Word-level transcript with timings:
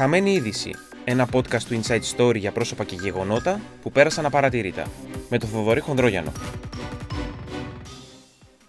Χαμένη 0.00 0.32
είδηση. 0.32 0.74
Ένα 1.04 1.28
podcast 1.32 1.62
του 1.62 1.80
Inside 1.80 2.16
Story 2.16 2.36
για 2.36 2.52
πρόσωπα 2.52 2.84
και 2.84 2.94
γεγονότα 2.94 3.60
που 3.82 3.92
πέρασαν 3.92 4.26
απαρατήρητα. 4.26 4.86
Με 5.30 5.38
τον 5.38 5.48
Θοδωρή 5.48 5.80
Χονδρόγιανο. 5.80 6.32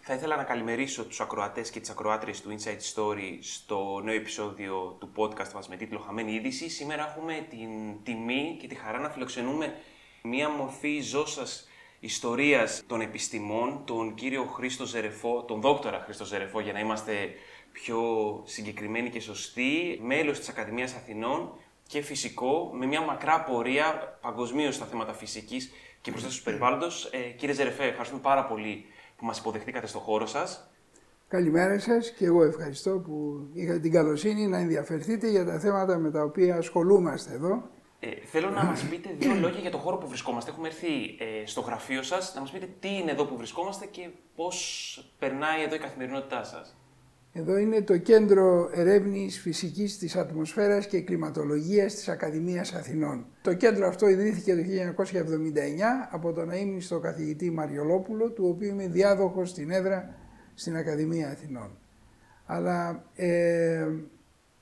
Θα 0.02 0.14
ήθελα 0.14 0.36
να 0.36 0.44
καλημερίσω 0.44 1.06
τους 1.06 1.20
ακροατές 1.20 1.70
και 1.70 1.80
τις 1.80 1.90
ακροάτριες 1.90 2.42
του 2.42 2.50
Inside 2.50 2.96
Story 2.96 3.38
στο 3.42 4.02
νέο 4.04 4.16
επεισόδιο 4.16 4.98
του 5.00 5.12
podcast 5.16 5.52
μας 5.54 5.68
με 5.68 5.76
τίτλο 5.76 6.00
Χαμένη 6.00 6.34
είδηση. 6.34 6.70
Σήμερα 6.70 7.08
έχουμε 7.10 7.46
την 7.50 7.70
τιμή 8.04 8.58
και 8.62 8.68
τη 8.68 8.76
χαρά 8.76 9.00
να 9.00 9.10
φιλοξενούμε 9.10 9.74
μία 10.24 10.50
μορφή 10.50 11.02
ζώσας 11.02 11.68
ιστορίας 12.00 12.84
των 12.88 13.02
επιστημών, 13.02 13.82
τον 13.86 14.14
κύριο 14.14 14.44
Χρήστο 14.44 14.86
Ζερεφό, 14.86 15.44
τον 15.48 15.62
δόκτορα 15.62 16.02
Χρήστο 16.06 16.26
Ζερεφό 16.26 16.60
για 16.60 16.74
να 16.74 16.80
είμαστε 16.80 17.34
πιο 17.72 18.02
συγκεκριμένη 18.46 19.10
και 19.10 19.20
σωστή, 19.20 20.00
μέλος 20.04 20.40
της 20.40 20.50
Ακαδημίας 20.50 20.96
Αθηνών 20.96 21.54
και 21.88 22.02
φυσικό, 22.02 22.72
με 22.74 22.86
μια 22.86 23.02
μακρά 23.02 23.44
πορεία 23.44 24.18
παγκοσμίως 24.22 24.76
στα 24.76 24.86
θέματα 24.86 25.14
φυσικής 25.14 25.72
και 26.02 26.12
προστασίας 26.12 26.40
του 26.40 26.50
περιβάλλοντος. 26.50 27.06
Ε, 27.06 27.18
κύριε 27.18 27.56
Ζερεφέ, 27.56 27.84
ευχαριστούμε 27.84 28.22
πάρα 28.22 28.46
πολύ 28.46 28.86
που 29.18 29.26
μας 29.26 29.38
υποδεχτήκατε 29.40 29.88
στο 29.88 30.00
χώρο 30.00 30.26
σας. 30.26 30.72
Καλημέρα 31.28 31.80
σας 31.80 32.12
και 32.12 32.26
εγώ 32.26 32.44
ευχαριστώ 32.44 32.92
που 32.92 33.48
είχατε 33.54 33.80
την 33.80 33.92
καλοσύνη 33.92 34.48
να 34.48 34.58
ενδιαφερθείτε 34.58 35.30
για 35.30 35.46
τα 35.46 35.60
θέματα 35.60 35.98
με 35.98 36.12
τα 36.12 36.24
οποία 36.24 36.56
ασχολούμαστε 36.56 37.34
εδώ. 37.34 37.70
Ε, 38.00 38.10
θέλω 38.26 38.50
να 38.50 38.64
μας 38.64 38.84
πείτε 38.90 39.16
δύο 39.18 39.34
λόγια 39.34 39.60
για 39.60 39.72
το 39.72 39.78
χώρο 39.78 39.98
που 39.98 40.08
βρισκόμαστε. 40.08 40.52
Έχουμε 40.52 40.68
έρθει 40.68 40.88
ε, 41.20 41.46
στο 41.46 41.62
γραφείο 41.62 42.04
σας, 42.04 42.34
να 42.36 42.42
μας 42.42 42.52
πείτε 42.52 42.70
τι 42.80 42.88
είναι 42.88 43.12
εδώ 43.12 43.26
που 43.26 43.38
βρισκόμαστε 43.38 43.86
και 43.86 44.10
πώς 44.36 45.14
περνάει 45.20 45.64
εδώ 45.64 45.76
η 45.76 45.80
καθημερινότητά 45.80 46.44
σας. 46.44 46.76
Εδώ 47.34 47.58
είναι 47.58 47.82
το 47.82 47.98
Κέντρο 47.98 48.70
Ερεύνης 48.74 49.40
Φυσικής 49.40 49.98
της 49.98 50.16
Ατμοσφαίρας 50.16 50.88
και 50.88 51.02
Κλιματολογίας 51.02 51.96
της 51.96 52.08
Ακαδημίας 52.10 52.74
Αθηνών. 52.74 53.26
Το 53.42 53.54
κέντρο 53.54 53.88
αυτό 53.88 54.08
ιδρύθηκε 54.08 54.56
το 54.56 54.62
1979 54.62 56.10
από 56.12 56.34
τον 56.34 56.50
αείμνηστο 56.50 57.00
καθηγητή 57.00 57.52
Μαριολόπουλο, 57.52 58.32
του 58.32 58.48
οποίου 58.48 58.70
είμαι 58.70 58.88
διάδοχος 58.88 59.50
στην 59.50 59.72
έδρα 59.72 60.16
στην 60.54 60.76
Ακαδημία 60.76 61.30
Αθηνών. 61.30 61.78
Αλλά 62.46 63.06
ε, 63.16 63.88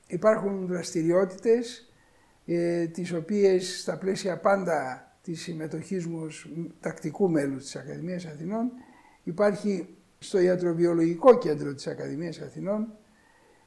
υπάρχουν 0.08 0.68
δραστηριότητες 0.68 1.94
ε, 2.46 2.86
τις 2.86 3.14
οποίες 3.14 3.82
στα 3.82 3.98
πλαίσια 3.98 4.38
πάντα 4.38 5.04
της 5.22 5.42
συμμετοχής 5.42 6.06
μου 6.06 6.20
ως 6.24 6.50
τακτικού 6.80 7.30
μέλους 7.30 7.64
της 7.64 7.76
Ακαδημίας 7.76 8.26
Αθηνών 8.26 8.72
υπάρχει 9.24 9.88
στο 10.20 10.40
Ιατροβιολογικό 10.40 11.38
Κέντρο 11.38 11.74
της 11.74 11.88
Ακαδημίας 11.88 12.40
Αθηνών 12.40 12.88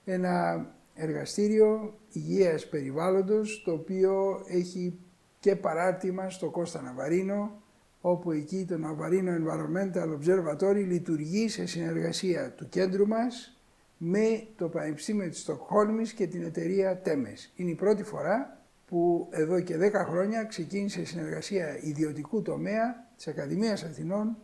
ένα 0.04 0.66
εργαστήριο 0.94 1.98
υγείας 2.12 2.68
περιβάλλοντος 2.68 3.62
το 3.64 3.72
οποίο 3.72 4.44
έχει 4.48 4.98
και 5.40 5.56
παράρτημα 5.56 6.30
στο 6.30 6.50
Κώστα 6.50 6.82
Ναβαρίνο 6.82 7.62
όπου 8.00 8.30
εκεί 8.30 8.64
το 8.68 8.78
Ναβαρίνο 8.78 9.32
Environmental 9.32 10.18
Observatory 10.18 10.84
λειτουργεί 10.86 11.48
σε 11.48 11.66
συνεργασία 11.66 12.50
του 12.50 12.68
κέντρου 12.68 13.06
μας 13.06 13.56
με 13.96 14.46
το 14.56 14.68
Πανεπιστήμιο 14.68 15.28
της 15.28 15.40
Στοκχόλμης 15.40 16.12
και 16.12 16.26
την 16.26 16.42
εταιρεία 16.42 16.98
Τέμες. 16.98 17.52
Είναι 17.56 17.70
η 17.70 17.74
πρώτη 17.74 18.02
φορά 18.02 18.62
που 18.86 19.28
εδώ 19.30 19.60
και 19.60 19.76
10 19.76 19.92
χρόνια 19.92 20.44
ξεκίνησε 20.44 21.04
συνεργασία 21.04 21.78
ιδιωτικού 21.82 22.42
τομέα 22.42 23.08
της 23.16 23.26
Ακαδημίας 23.26 23.84
Αθηνών 23.84 24.36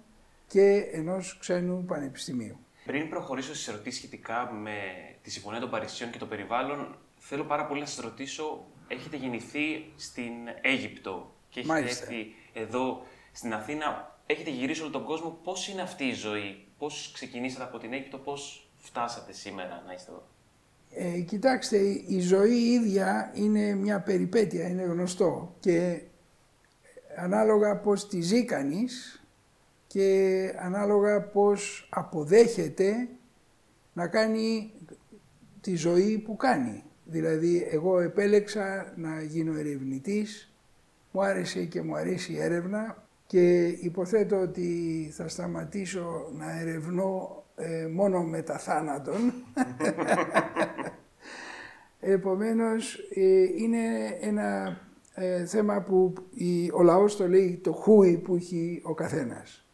και 0.49 0.89
ενός 0.93 1.39
ξένου 1.41 1.85
πανεπιστημίου. 1.85 2.59
Πριν 2.85 3.09
προχωρήσω 3.09 3.55
στις 3.55 3.69
ερωτήσεις 3.69 3.99
σχετικά 3.99 4.53
με 4.53 4.73
τη 5.23 5.31
Συμφωνία 5.31 5.61
των 5.61 5.71
Παρισιών 5.71 6.11
και 6.11 6.19
το 6.19 6.27
περιβάλλον, 6.27 6.97
θέλω 7.19 7.45
πάρα 7.45 7.67
πολύ 7.67 7.81
να 7.81 7.87
σας 7.87 8.05
ρωτήσω, 8.05 8.67
έχετε 8.89 9.17
γεννηθεί 9.17 9.93
στην 9.97 10.33
Αίγυπτο 10.61 11.35
και 11.49 11.61
έχετε 11.61 11.75
Μάλιστα. 11.75 12.05
έρθει 12.05 12.35
εδώ 12.53 13.03
στην 13.33 13.55
Αθήνα, 13.55 14.19
έχετε 14.27 14.51
γυρίσει 14.51 14.81
όλο 14.83 14.91
τον 14.91 15.05
κόσμο. 15.05 15.39
Πώς 15.45 15.69
είναι 15.69 15.83
αυτή 15.83 16.05
η 16.05 16.13
ζωή, 16.13 16.65
πώς 16.79 17.11
ξεκινήσατε 17.15 17.65
από 17.65 17.79
την 17.79 17.93
Αίγυπτο, 17.93 18.19
πώς 18.19 18.69
φτάσατε 18.77 19.33
σήμερα 19.33 19.83
να 19.87 19.93
είστε 19.93 20.11
εδώ; 20.11 20.27
Ε, 20.95 21.21
κοιτάξτε, 21.21 21.79
η 22.09 22.21
ζωή 22.21 22.73
ίδια 22.73 23.33
είναι 23.35 23.75
μια 23.75 24.01
περιπέτεια, 24.01 24.69
είναι 24.69 24.83
γνωστό 24.83 25.55
και 25.61 26.03
ανάλογα 27.17 27.77
πώς 27.77 28.09
τη 28.09 28.21
ζει 28.21 28.45
κανείς 28.45 29.18
και 29.89 30.55
ανάλογα 30.59 31.23
πώς 31.23 31.89
αποδέχεται 31.91 33.09
να 33.93 34.07
κάνει 34.07 34.73
τη 35.61 35.75
ζωή 35.75 36.19
που 36.19 36.37
κάνει. 36.37 36.83
Δηλαδή, 37.05 37.69
εγώ 37.71 38.01
επέλεξα 38.01 38.93
να 38.97 39.23
γίνω 39.23 39.59
ερευνητής, 39.59 40.53
μου 41.11 41.23
άρεσε 41.25 41.65
και 41.65 41.83
μου 41.83 41.97
αρέσει 41.97 42.33
η 42.33 42.41
έρευνα 42.41 43.07
και 43.27 43.67
υποθέτω 43.67 44.41
ότι 44.41 45.11
θα 45.13 45.29
σταματήσω 45.29 46.31
να 46.33 46.61
ερευνώ 46.61 47.45
ε, 47.57 47.87
μόνο 47.87 48.23
μετά 48.23 48.59
θάνατον. 48.59 49.33
Επομένως, 52.01 52.99
ε, 53.15 53.43
είναι 53.57 54.17
ένα 54.21 54.81
ε, 55.15 55.45
θέμα 55.45 55.83
που 55.83 56.13
η, 56.35 56.71
ο 56.73 56.83
λαός 56.83 57.17
το 57.17 57.29
λέει 57.29 57.61
το 57.63 57.73
χούι 57.73 58.19
που 58.19 58.35
έχει 58.35 58.83
ο 58.85 58.95
καθένας. 58.95 59.68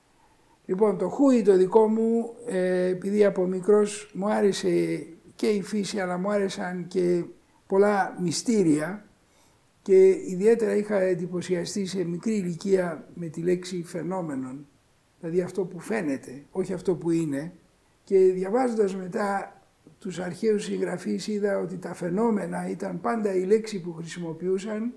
Λοιπόν, 0.66 0.98
το 0.98 1.08
χούι 1.08 1.42
το 1.42 1.56
δικό 1.56 1.88
μου, 1.88 2.34
ε, 2.46 2.86
επειδή 2.86 3.24
από 3.24 3.46
μικρός 3.46 4.10
μου 4.14 4.30
άρεσε 4.30 5.06
και 5.34 5.46
η 5.46 5.62
φύση, 5.62 6.00
αλλά 6.00 6.18
μου 6.18 6.30
άρεσαν 6.30 6.86
και 6.88 7.24
πολλά 7.66 8.16
μυστήρια 8.20 9.04
και 9.82 10.08
ιδιαίτερα 10.08 10.76
είχα 10.76 11.00
εντυπωσιαστεί 11.00 11.86
σε 11.86 12.04
μικρή 12.04 12.34
ηλικία 12.34 13.08
με 13.14 13.26
τη 13.26 13.40
λέξη 13.40 13.82
φαινόμενον, 13.82 14.66
δηλαδή 15.20 15.40
αυτό 15.40 15.64
που 15.64 15.80
φαίνεται, 15.80 16.44
όχι 16.50 16.72
αυτό 16.72 16.94
που 16.94 17.10
είναι. 17.10 17.52
Και 18.04 18.18
διαβάζοντας 18.18 18.96
μετά 18.96 19.60
τους 19.98 20.18
αρχαίους 20.18 20.64
συγγραφείς 20.64 21.26
είδα 21.26 21.58
ότι 21.58 21.76
τα 21.76 21.94
φαινόμενα 21.94 22.68
ήταν 22.68 23.00
πάντα 23.00 23.34
η 23.34 23.44
λέξη 23.44 23.80
που 23.80 23.92
χρησιμοποιούσαν 23.92 24.92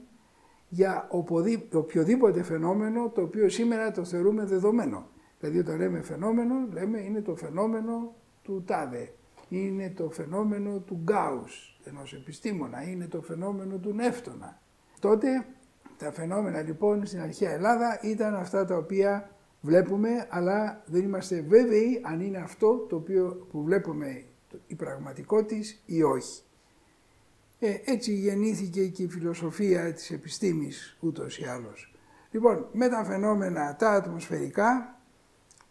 για 0.70 1.08
οποδή, 1.12 1.68
οποιοδήποτε 1.74 2.44
φαινόμενο 2.44 3.10
το 3.10 3.22
οποίο 3.22 3.50
σήμερα 3.50 3.92
το 3.92 4.04
θεωρούμε 4.04 4.46
δεδομένο. 4.46 5.08
Δηλαδή 5.40 5.60
όταν 5.60 5.78
λέμε 5.78 6.02
φαινόμενο, 6.02 6.68
λέμε 6.72 7.00
είναι 7.00 7.22
το 7.22 7.36
φαινόμενο 7.36 8.16
του 8.42 8.64
τάδε, 8.68 9.14
είναι 9.50 9.90
το 9.90 10.10
φαινόμενο 10.10 10.80
του 10.80 11.00
Γκάους, 11.04 11.80
ενός 11.84 12.14
επιστήμονα, 12.14 12.90
είναι 12.90 13.08
το 13.08 13.22
φαινόμενο 13.22 13.78
του 13.78 13.94
Νεύτωνα. 13.94 14.62
Τότε 15.00 15.46
τα 15.98 16.12
φαινόμενα 16.12 16.62
λοιπόν 16.62 17.06
στην 17.06 17.22
αρχαία 17.22 17.52
Ελλάδα 17.52 18.00
ήταν 18.02 18.36
αυτά 18.36 18.66
τα 18.66 18.76
οποία 18.76 19.30
βλέπουμε, 19.62 20.28
αλλά 20.30 20.84
δεν 20.86 21.04
είμαστε 21.04 21.42
βέβαιοι 21.42 22.02
αν 22.04 22.20
είναι 22.20 22.38
αυτό 22.38 22.78
το 22.78 22.96
οποίο 22.96 23.48
που 23.52 23.64
βλέπουμε 23.64 24.24
η 24.68 24.76
πραγματικότητα 24.76 25.76
ή 25.86 26.04
όχι. 26.04 26.42
Ε, 27.60 27.76
έτσι 27.86 28.14
γεννήθηκε 28.14 28.88
και 28.88 29.04
η 29.04 29.08
φιλοσοφία 29.08 29.94
της 29.94 30.12
επιστήμης 30.12 30.98
ούτως 31.00 31.40
ή 31.40 31.46
άλλως. 31.46 31.94
Λοιπόν, 32.32 32.68
με 32.72 32.88
τα 32.88 33.04
φαινόμενα 33.04 33.76
τα 33.76 33.90
ατμοσφαιρικά 33.90 34.97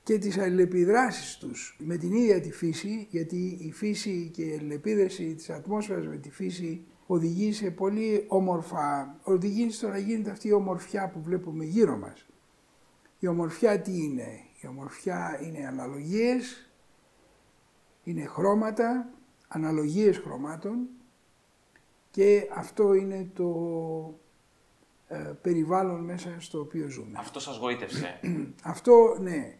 και 0.07 0.19
τις 0.19 0.39
αλληλεπιδράσεις 0.39 1.37
τους 1.37 1.77
με 1.79 1.97
την 1.97 2.13
ίδια 2.13 2.41
τη 2.41 2.53
φύση, 2.53 3.07
γιατί 3.11 3.59
η 3.61 3.73
φύση 3.73 4.31
και 4.33 4.43
η 4.43 4.53
αλληλεπίδραση 4.53 5.35
της 5.35 5.51
ατμόσφαιρας 5.51 6.07
με 6.07 6.17
τη 6.17 6.31
φύση 6.31 6.85
οδηγεί 7.07 7.53
σε 7.53 7.71
πολύ 7.71 8.25
όμορφα, 8.29 9.19
οδηγεί 9.23 9.71
στο 9.71 9.89
να 9.89 9.99
γίνεται 9.99 10.31
αυτή 10.31 10.49
η 10.49 10.53
ομορφιά 10.53 11.09
που 11.09 11.21
βλέπουμε 11.23 11.65
γύρω 11.65 11.97
μας. 11.97 12.27
Η 13.19 13.27
ομορφιά 13.27 13.81
τι 13.81 14.03
είναι, 14.03 14.41
η 14.61 14.67
ομορφιά 14.67 15.41
είναι 15.43 15.67
αναλογίες, 15.67 16.71
είναι 18.05 18.27
χρώματα, 18.27 19.09
αναλογίες 19.49 20.19
χρωμάτων 20.19 20.87
και 22.11 22.49
αυτό 22.55 22.95
είναι 22.95 23.31
το 23.35 23.51
ε, 25.09 25.33
περιβάλλον 25.43 26.05
μέσα 26.05 26.37
στο 26.39 26.61
οποίο 26.61 26.89
ζούμε. 26.89 27.19
Αυτό 27.19 27.41
σας 27.41 27.57
γοήτευσε. 27.59 28.21
αυτό 28.63 29.17
ναι. 29.21 29.57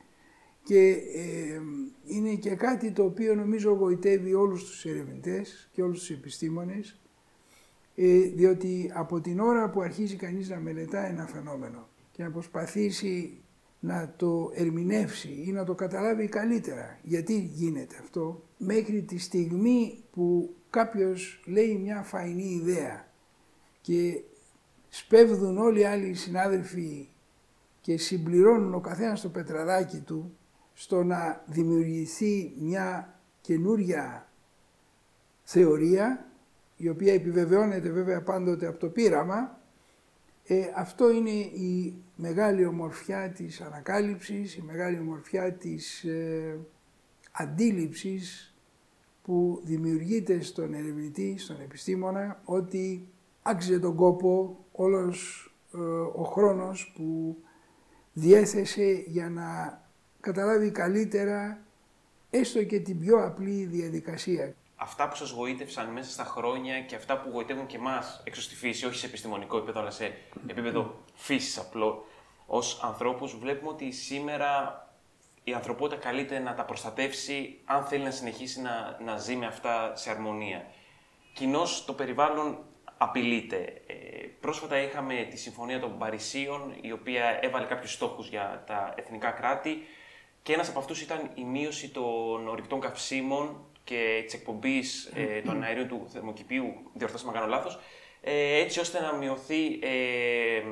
Και 0.67 0.91
ε, 1.15 1.61
είναι 2.05 2.35
και 2.35 2.55
κάτι 2.55 2.91
το 2.91 3.05
οποίο 3.05 3.35
νομίζω 3.35 3.71
γοητεύει 3.71 4.35
όλους 4.35 4.65
τους 4.65 4.85
ερευνητές 4.85 5.69
και 5.73 5.83
όλους 5.83 5.99
τους 5.99 6.11
επιστήμονες 6.11 7.01
ε, 7.95 8.19
διότι 8.19 8.91
από 8.95 9.21
την 9.21 9.41
ώρα 9.41 9.71
που 9.71 9.81
αρχίζει 9.81 10.17
κανείς 10.17 10.49
να 10.49 10.57
μελετά 10.57 11.07
ένα 11.07 11.27
φαινόμενο 11.27 11.89
και 12.13 12.23
να 12.23 12.31
προσπαθήσει 12.31 13.41
να 13.81 14.15
το 14.17 14.51
ερμηνεύσει 14.55 15.43
ή 15.47 15.53
να 15.53 15.65
το 15.65 15.75
καταλάβει 15.75 16.27
καλύτερα 16.27 16.99
γιατί 17.03 17.39
γίνεται 17.39 17.97
αυτό 18.01 18.43
μέχρι 18.59 19.03
τη 19.03 19.19
στιγμή 19.19 20.05
που 20.13 20.55
κάποιος 20.71 21.43
λέει 21.47 21.77
μια 21.77 22.03
φαϊνή 22.03 22.61
ιδέα 22.63 23.09
και 23.81 24.23
σπέβδουν 24.89 25.59
όλοι 25.59 25.81
οι 25.81 25.85
άλλοι 25.85 26.15
συνάδελφοι 26.15 27.09
και 27.81 27.97
συμπληρώνουν 27.97 28.75
ο 28.75 28.81
καθένας 28.81 29.21
το 29.21 29.29
πετραδάκι 29.29 29.99
του 29.99 30.36
στο 30.79 31.05
να 31.05 31.43
δημιουργηθεί 31.47 32.53
μια 32.59 33.19
καινούρια 33.41 34.29
θεωρία, 35.43 36.31
η 36.77 36.89
οποία 36.89 37.13
επιβεβαιώνεται 37.13 37.89
βέβαια 37.89 38.23
πάντοτε 38.23 38.67
από 38.67 38.79
το 38.79 38.89
πείραμα, 38.89 39.61
ε, 40.45 40.73
αυτό 40.75 41.11
είναι 41.11 41.31
η 41.41 42.03
μεγάλη 42.17 42.65
ομορφιά 42.65 43.31
της 43.31 43.61
ανακάλυψης, 43.61 44.57
η 44.57 44.63
μεγάλη 44.63 44.99
ομορφιά 44.99 45.53
της 45.53 46.05
ε, 46.05 46.59
αντίληψης 47.33 48.55
που 49.23 49.61
δημιουργείται 49.65 50.41
στον 50.41 50.75
ερευνητή, 50.75 51.35
στον 51.39 51.61
επιστήμονα, 51.61 52.41
ότι 52.45 53.09
άξιζε 53.43 53.79
τον 53.79 53.95
κόπο 53.95 54.59
όλος 54.73 55.51
ε, 55.75 55.79
ο 56.21 56.23
χρόνος 56.25 56.93
που 56.97 57.37
διέθεσε 58.13 59.05
για 59.07 59.31
να 59.31 59.81
καταλάβει 60.27 60.71
καλύτερα 60.71 61.59
έστω 62.31 62.65
και 62.65 62.81
την 62.81 63.01
πιο 63.01 63.25
απλή 63.25 63.65
διαδικασία. 63.65 64.55
Αυτά 64.77 65.09
που 65.09 65.17
σας 65.17 65.31
γοήτευσαν 65.31 65.89
μέσα 65.89 66.11
στα 66.11 66.25
χρόνια 66.25 66.81
και 66.81 66.95
αυτά 66.95 67.21
που 67.21 67.31
γοητεύουν 67.33 67.67
και 67.67 67.77
εμάς 67.77 68.23
έξω 68.25 68.43
στη 68.43 68.55
φύση, 68.55 68.87
όχι 68.87 68.97
σε 68.97 69.07
επιστημονικό 69.07 69.57
επίπεδο, 69.57 69.81
αλλά 69.81 69.91
σε 69.91 70.15
επίπεδο 70.47 71.03
φύσης 71.15 71.59
απλό, 71.59 72.07
ως 72.47 72.81
ανθρώπους, 72.83 73.39
βλέπουμε 73.39 73.71
ότι 73.71 73.91
σήμερα 73.91 74.81
η 75.45 75.53
ανθρωπότητα 75.53 76.01
καλείται 76.01 76.39
να 76.39 76.55
τα 76.55 76.65
προστατεύσει 76.65 77.59
αν 77.65 77.85
θέλει 77.85 78.05
να 78.05 78.11
συνεχίσει 78.11 78.61
να, 78.61 78.99
να 79.05 79.17
ζει 79.17 79.37
με 79.37 79.47
αυτά 79.47 79.97
σε 79.97 80.11
αρμονία. 80.11 80.67
Κοινώς 81.33 81.85
το 81.85 81.93
περιβάλλον 81.93 82.59
απειλείται. 82.97 83.83
Ε, 83.87 83.95
πρόσφατα 84.41 84.79
είχαμε 84.79 85.27
τη 85.31 85.37
Συμφωνία 85.37 85.81
των 85.81 85.99
Παρισίων, 85.99 86.75
η 86.81 86.93
οποία 86.93 87.39
έβαλε 87.43 87.67
κάποιους 87.67 87.93
στόχους 87.93 88.29
για 88.29 88.65
τα 88.67 88.95
εθνικά 88.97 89.31
κράτη 89.31 89.83
και 90.47 90.53
ένας 90.53 90.69
από 90.69 90.79
αυτούς 90.79 91.01
ήταν 91.01 91.31
η 91.35 91.45
μείωση 91.45 91.89
των 91.89 92.49
ορυκτών 92.49 92.81
καυσίμων 92.81 93.65
και 93.85 94.23
της 94.25 94.35
εκπομπής 94.35 95.11
ε, 95.15 95.41
των 95.45 95.63
αερίων 95.63 95.89
του 95.89 96.07
θερμοκηπίου, 96.13 96.65
διορθώστε 96.95 97.27
με 97.27 97.33
κάνω 97.33 97.47
λάθος, 97.47 97.81
ε, 98.21 98.61
έτσι 98.61 98.81
ώστε 98.81 99.01
να 99.01 99.17
μειωθεί 99.17 99.65
ε, 99.83 100.63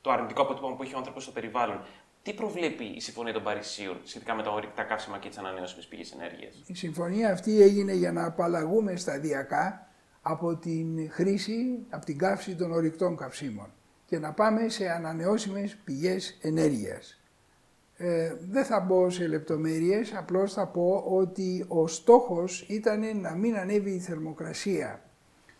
το 0.00 0.10
αρνητικό 0.10 0.42
αποτύπωμα 0.42 0.76
που 0.76 0.82
έχει 0.82 0.94
ο 0.94 0.98
άνθρωπος 0.98 1.22
στο 1.22 1.32
περιβάλλον. 1.32 1.84
Τι 2.22 2.32
προβλέπει 2.32 2.84
η 2.84 3.00
Συμφωνία 3.00 3.32
των 3.32 3.42
Παρισίων 3.42 4.00
σχετικά 4.04 4.34
με 4.34 4.42
τα 4.42 4.50
ορυκτά 4.50 4.82
καύσιμα 4.82 5.18
και 5.18 5.28
τις 5.28 5.38
ανανεώσιμες 5.38 5.86
πηγές 5.86 6.12
ενέργειας; 6.12 6.62
Η 6.66 6.74
συμφωνία 6.74 7.32
αυτή 7.32 7.62
έγινε 7.62 7.92
για 7.92 8.12
να 8.12 8.26
απαλλαγούμε 8.26 8.96
σταδιακά 8.96 9.88
από 10.22 10.56
την 10.56 11.10
χρήση, 11.10 11.86
από 11.90 12.04
την 12.04 12.18
καύση 12.18 12.56
των 12.56 12.72
ορυκτών 12.72 13.16
καυσίμων 13.16 13.72
και 14.06 14.18
να 14.18 14.32
πάμε 14.32 14.68
σε 14.68 14.88
ανανεώσιμες 14.88 15.76
πηγές 15.84 16.38
ενέργειας. 16.42 17.20
Ε, 17.98 18.34
δεν 18.50 18.64
θα 18.64 18.80
μπω 18.80 19.10
σε 19.10 19.26
λεπτομέρειες, 19.26 20.14
απλώς 20.14 20.52
θα 20.52 20.66
πω 20.66 21.04
ότι 21.06 21.64
ο 21.68 21.86
στόχος 21.86 22.66
ήταν 22.68 23.20
να 23.20 23.34
μην 23.34 23.56
ανέβει 23.56 23.90
η 23.90 23.98
θερμοκρασία 23.98 25.00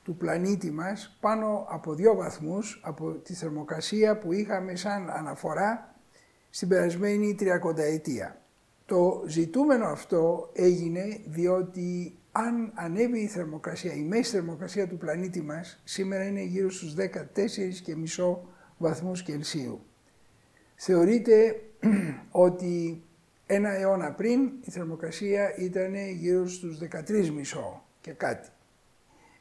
του 0.03 0.17
πλανήτη 0.17 0.71
μας 0.71 1.17
πάνω 1.21 1.67
από 1.69 1.95
δύο 1.95 2.15
βαθμούς 2.15 2.81
από 2.85 3.11
τη 3.11 3.35
θερμοκρασία 3.35 4.19
που 4.19 4.33
είχαμε 4.33 4.77
σαν 4.77 5.11
αναφορά 5.11 5.95
στην 6.51 6.69
περασμένη 6.69 7.37
30 7.41 7.77
ετία. 7.77 8.41
Το 8.87 9.25
ζητούμενο 9.27 9.87
αυτό 9.87 10.51
έγινε 10.53 11.21
διότι 11.27 12.19
αν 12.33 12.73
ανέβει 12.75 13.21
η 13.21 13.27
θερμοκρασία, 13.27 13.93
η 13.95 14.03
μέση 14.03 14.31
θερμοκρασία 14.31 14.89
του 14.89 14.97
πλανήτη 14.97 15.43
μας 15.43 15.81
σήμερα 15.85 16.25
είναι 16.25 16.43
γύρω 16.43 16.71
στους 16.71 16.95
14,5 16.95 18.37
βαθμούς 18.79 19.23
Κελσίου. 19.23 19.81
Θεωρείται 20.75 21.61
ότι 22.31 23.03
ένα 23.47 23.71
αιώνα 23.71 24.13
πριν 24.13 24.51
η 24.65 24.71
θερμοκρασία 24.71 25.57
ήταν 25.57 25.95
γύρω 25.95 26.49
στους 26.49 26.79
13,5 26.91 26.99
και 28.01 28.13
κάτι. 28.13 28.49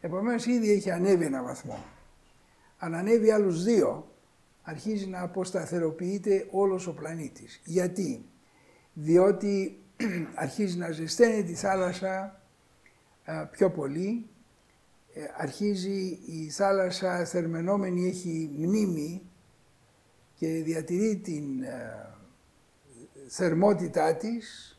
Επομένως 0.02 0.46
ήδη 0.46 0.72
έχει 0.72 0.92
ανέβει 0.92 1.26
ένα 1.26 1.44
βαθμό. 1.44 1.86
Αν 2.78 2.96
ανέβει 2.96 3.32
άλλους 3.32 3.64
δύο, 3.64 4.12
αρχίζει 4.62 5.08
να 5.08 5.22
αποσταθεροποιείται 5.22 6.48
όλος 6.52 6.88
ο 6.88 6.94
πλανήτης. 6.94 7.62
Γιατί; 7.64 8.26
Διότι 8.94 9.80
αρχίζει 10.46 10.78
να 10.78 10.92
ζεσταίνει 10.92 11.44
τη 11.44 11.54
θάλασσα 11.54 12.42
πιο 13.52 13.72
πολύ, 13.72 14.30
ε, 15.14 15.22
αρχίζει 15.38 16.20
η 16.26 16.50
θάλασσα 16.50 17.26
θερμενόμενη 17.26 18.08
έχει 18.08 18.52
μνήμη 18.58 19.22
και 20.36 20.48
διατηρεί 20.48 21.16
την 21.16 21.64
ε, 21.64 22.15
θερμότητά 23.28 24.16
της 24.16 24.70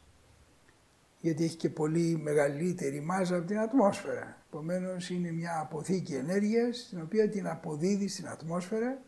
γιατί 1.20 1.44
έχει 1.44 1.56
και 1.56 1.68
πολύ 1.68 2.18
μεγαλύτερη 2.22 3.00
μάζα 3.00 3.36
από 3.36 3.46
την 3.46 3.58
ατμόσφαιρα. 3.58 4.42
Επομένως 4.48 5.10
είναι 5.10 5.30
μια 5.30 5.58
αποθήκη 5.60 6.14
ενέργειας 6.14 6.86
την 6.90 7.00
οποία 7.00 7.28
την 7.28 7.48
αποδίδει 7.48 8.08
στην 8.08 8.28
ατμόσφαιρα 8.28 8.98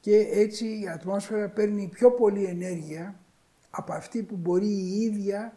και 0.00 0.16
έτσι 0.32 0.80
η 0.80 0.88
ατμόσφαιρα 0.88 1.48
παίρνει 1.48 1.88
πιο 1.92 2.10
πολύ 2.10 2.44
ενέργεια 2.44 3.20
από 3.70 3.92
αυτή 3.92 4.22
που 4.22 4.36
μπορεί 4.36 4.66
η 4.66 5.00
ίδια 5.00 5.54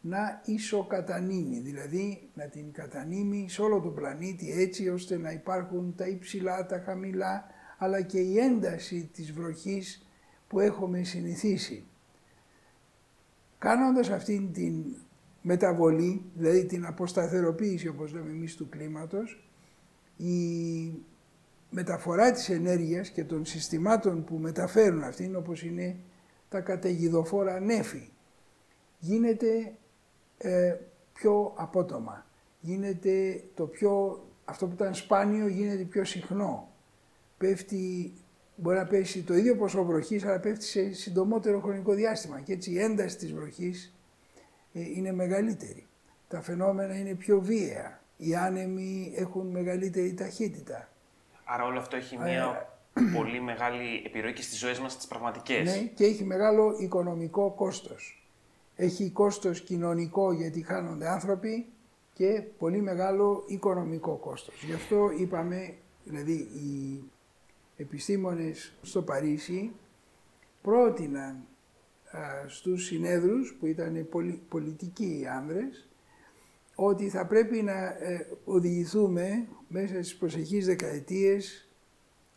να 0.00 0.42
ισοκατανείμει, 0.44 1.58
δηλαδή 1.58 2.28
να 2.34 2.44
την 2.44 2.72
κατανείμει 2.72 3.46
σε 3.48 3.62
όλο 3.62 3.80
τον 3.80 3.94
πλανήτη 3.94 4.52
έτσι 4.52 4.88
ώστε 4.88 5.16
να 5.16 5.30
υπάρχουν 5.30 5.94
τα 5.96 6.06
υψηλά, 6.06 6.66
τα 6.66 6.82
χαμηλά, 6.84 7.46
αλλά 7.78 8.00
και 8.00 8.18
η 8.18 8.38
ένταση 8.38 9.10
της 9.12 9.32
βροχής 9.32 10.06
που 10.48 10.60
έχουμε 10.60 11.02
συνηθίσει. 11.02 11.84
Κάνοντας 13.64 14.10
αυτήν 14.10 14.52
την 14.52 14.84
μεταβολή, 15.42 16.24
δηλαδή 16.34 16.66
την 16.66 16.86
αποσταθεροποίηση 16.86 17.88
όπως 17.88 18.12
λέμε 18.12 18.30
εμείς 18.30 18.56
του 18.56 18.68
κλίματος, 18.68 19.48
η 20.16 21.02
μεταφορά 21.70 22.30
της 22.32 22.48
ενέργειας 22.48 23.10
και 23.10 23.24
των 23.24 23.44
συστημάτων 23.44 24.24
που 24.24 24.36
μεταφέρουν 24.36 25.02
αυτήν 25.02 25.36
όπως 25.36 25.62
είναι 25.62 25.96
τα 26.48 26.60
καταιγιδοφόρα 26.60 27.60
νέφη 27.60 28.08
γίνεται 28.98 29.74
ε, 30.38 30.76
πιο 31.12 31.52
απότομα. 31.56 32.26
Γίνεται 32.60 33.44
το 33.54 33.66
πιο, 33.66 34.24
αυτό 34.44 34.66
που 34.66 34.72
ήταν 34.72 34.94
σπάνιο 34.94 35.46
γίνεται 35.46 35.84
πιο 35.84 36.04
συχνό. 36.04 36.72
Πέφτει 37.38 38.12
μπορεί 38.56 38.76
να 38.76 38.86
πέσει 38.86 39.22
το 39.22 39.34
ίδιο 39.34 39.56
ποσό 39.56 39.84
βροχής, 39.84 40.24
αλλά 40.24 40.40
πέφτει 40.40 40.64
σε 40.64 40.92
συντομότερο 40.92 41.60
χρονικό 41.60 41.92
διάστημα 41.92 42.40
και 42.40 42.52
έτσι 42.52 42.70
η 42.70 42.80
ένταση 42.80 43.16
της 43.16 43.32
βροχής 43.32 43.94
ε, 44.72 44.80
είναι 44.80 45.12
μεγαλύτερη. 45.12 45.86
Τα 46.28 46.40
φαινόμενα 46.40 46.98
είναι 46.98 47.14
πιο 47.14 47.40
βίαια. 47.40 48.00
Οι 48.16 48.34
άνεμοι 48.34 49.12
έχουν 49.16 49.46
μεγαλύτερη 49.46 50.14
ταχύτητα. 50.14 50.88
Άρα 51.44 51.64
όλο 51.64 51.78
αυτό 51.78 51.96
έχει 51.96 52.18
μια 52.18 52.68
πολύ 53.14 53.40
μεγάλη 53.40 54.02
επιρροή 54.06 54.32
και 54.32 54.42
στις 54.42 54.58
ζωές 54.58 54.78
μας 54.78 54.96
τις 54.96 55.06
πραγματικές. 55.06 55.74
Ναι, 55.74 55.82
και 55.82 56.04
έχει 56.04 56.24
μεγάλο 56.24 56.76
οικονομικό 56.78 57.50
κόστος. 57.50 58.28
Έχει 58.76 59.10
κόστος 59.10 59.60
κοινωνικό 59.60 60.32
γιατί 60.32 60.62
χάνονται 60.62 61.08
άνθρωποι 61.08 61.66
και 62.14 62.42
πολύ 62.58 62.80
μεγάλο 62.80 63.44
οικονομικό 63.46 64.14
κόστος. 64.14 64.62
Γι' 64.62 64.72
αυτό 64.72 65.10
είπαμε, 65.18 65.74
δηλαδή 66.04 66.32
η 66.32 67.02
επιστήμονες 67.76 68.72
στο 68.82 69.02
Παρίσι 69.02 69.72
πρότειναν 70.62 71.46
α, 72.16 72.48
στους 72.48 72.84
συνέδρους 72.84 73.56
που 73.58 73.66
ήταν 73.66 74.08
πολιτικοί 74.48 75.20
οι 75.20 75.26
άνδρες 75.26 75.88
ότι 76.74 77.08
θα 77.08 77.26
πρέπει 77.26 77.62
να 77.62 77.84
ε, 77.86 78.26
οδηγηθούμε 78.44 79.46
μέσα 79.68 79.94
στις 79.94 80.16
προσεχείς 80.16 80.66
δεκαετίες 80.66 81.68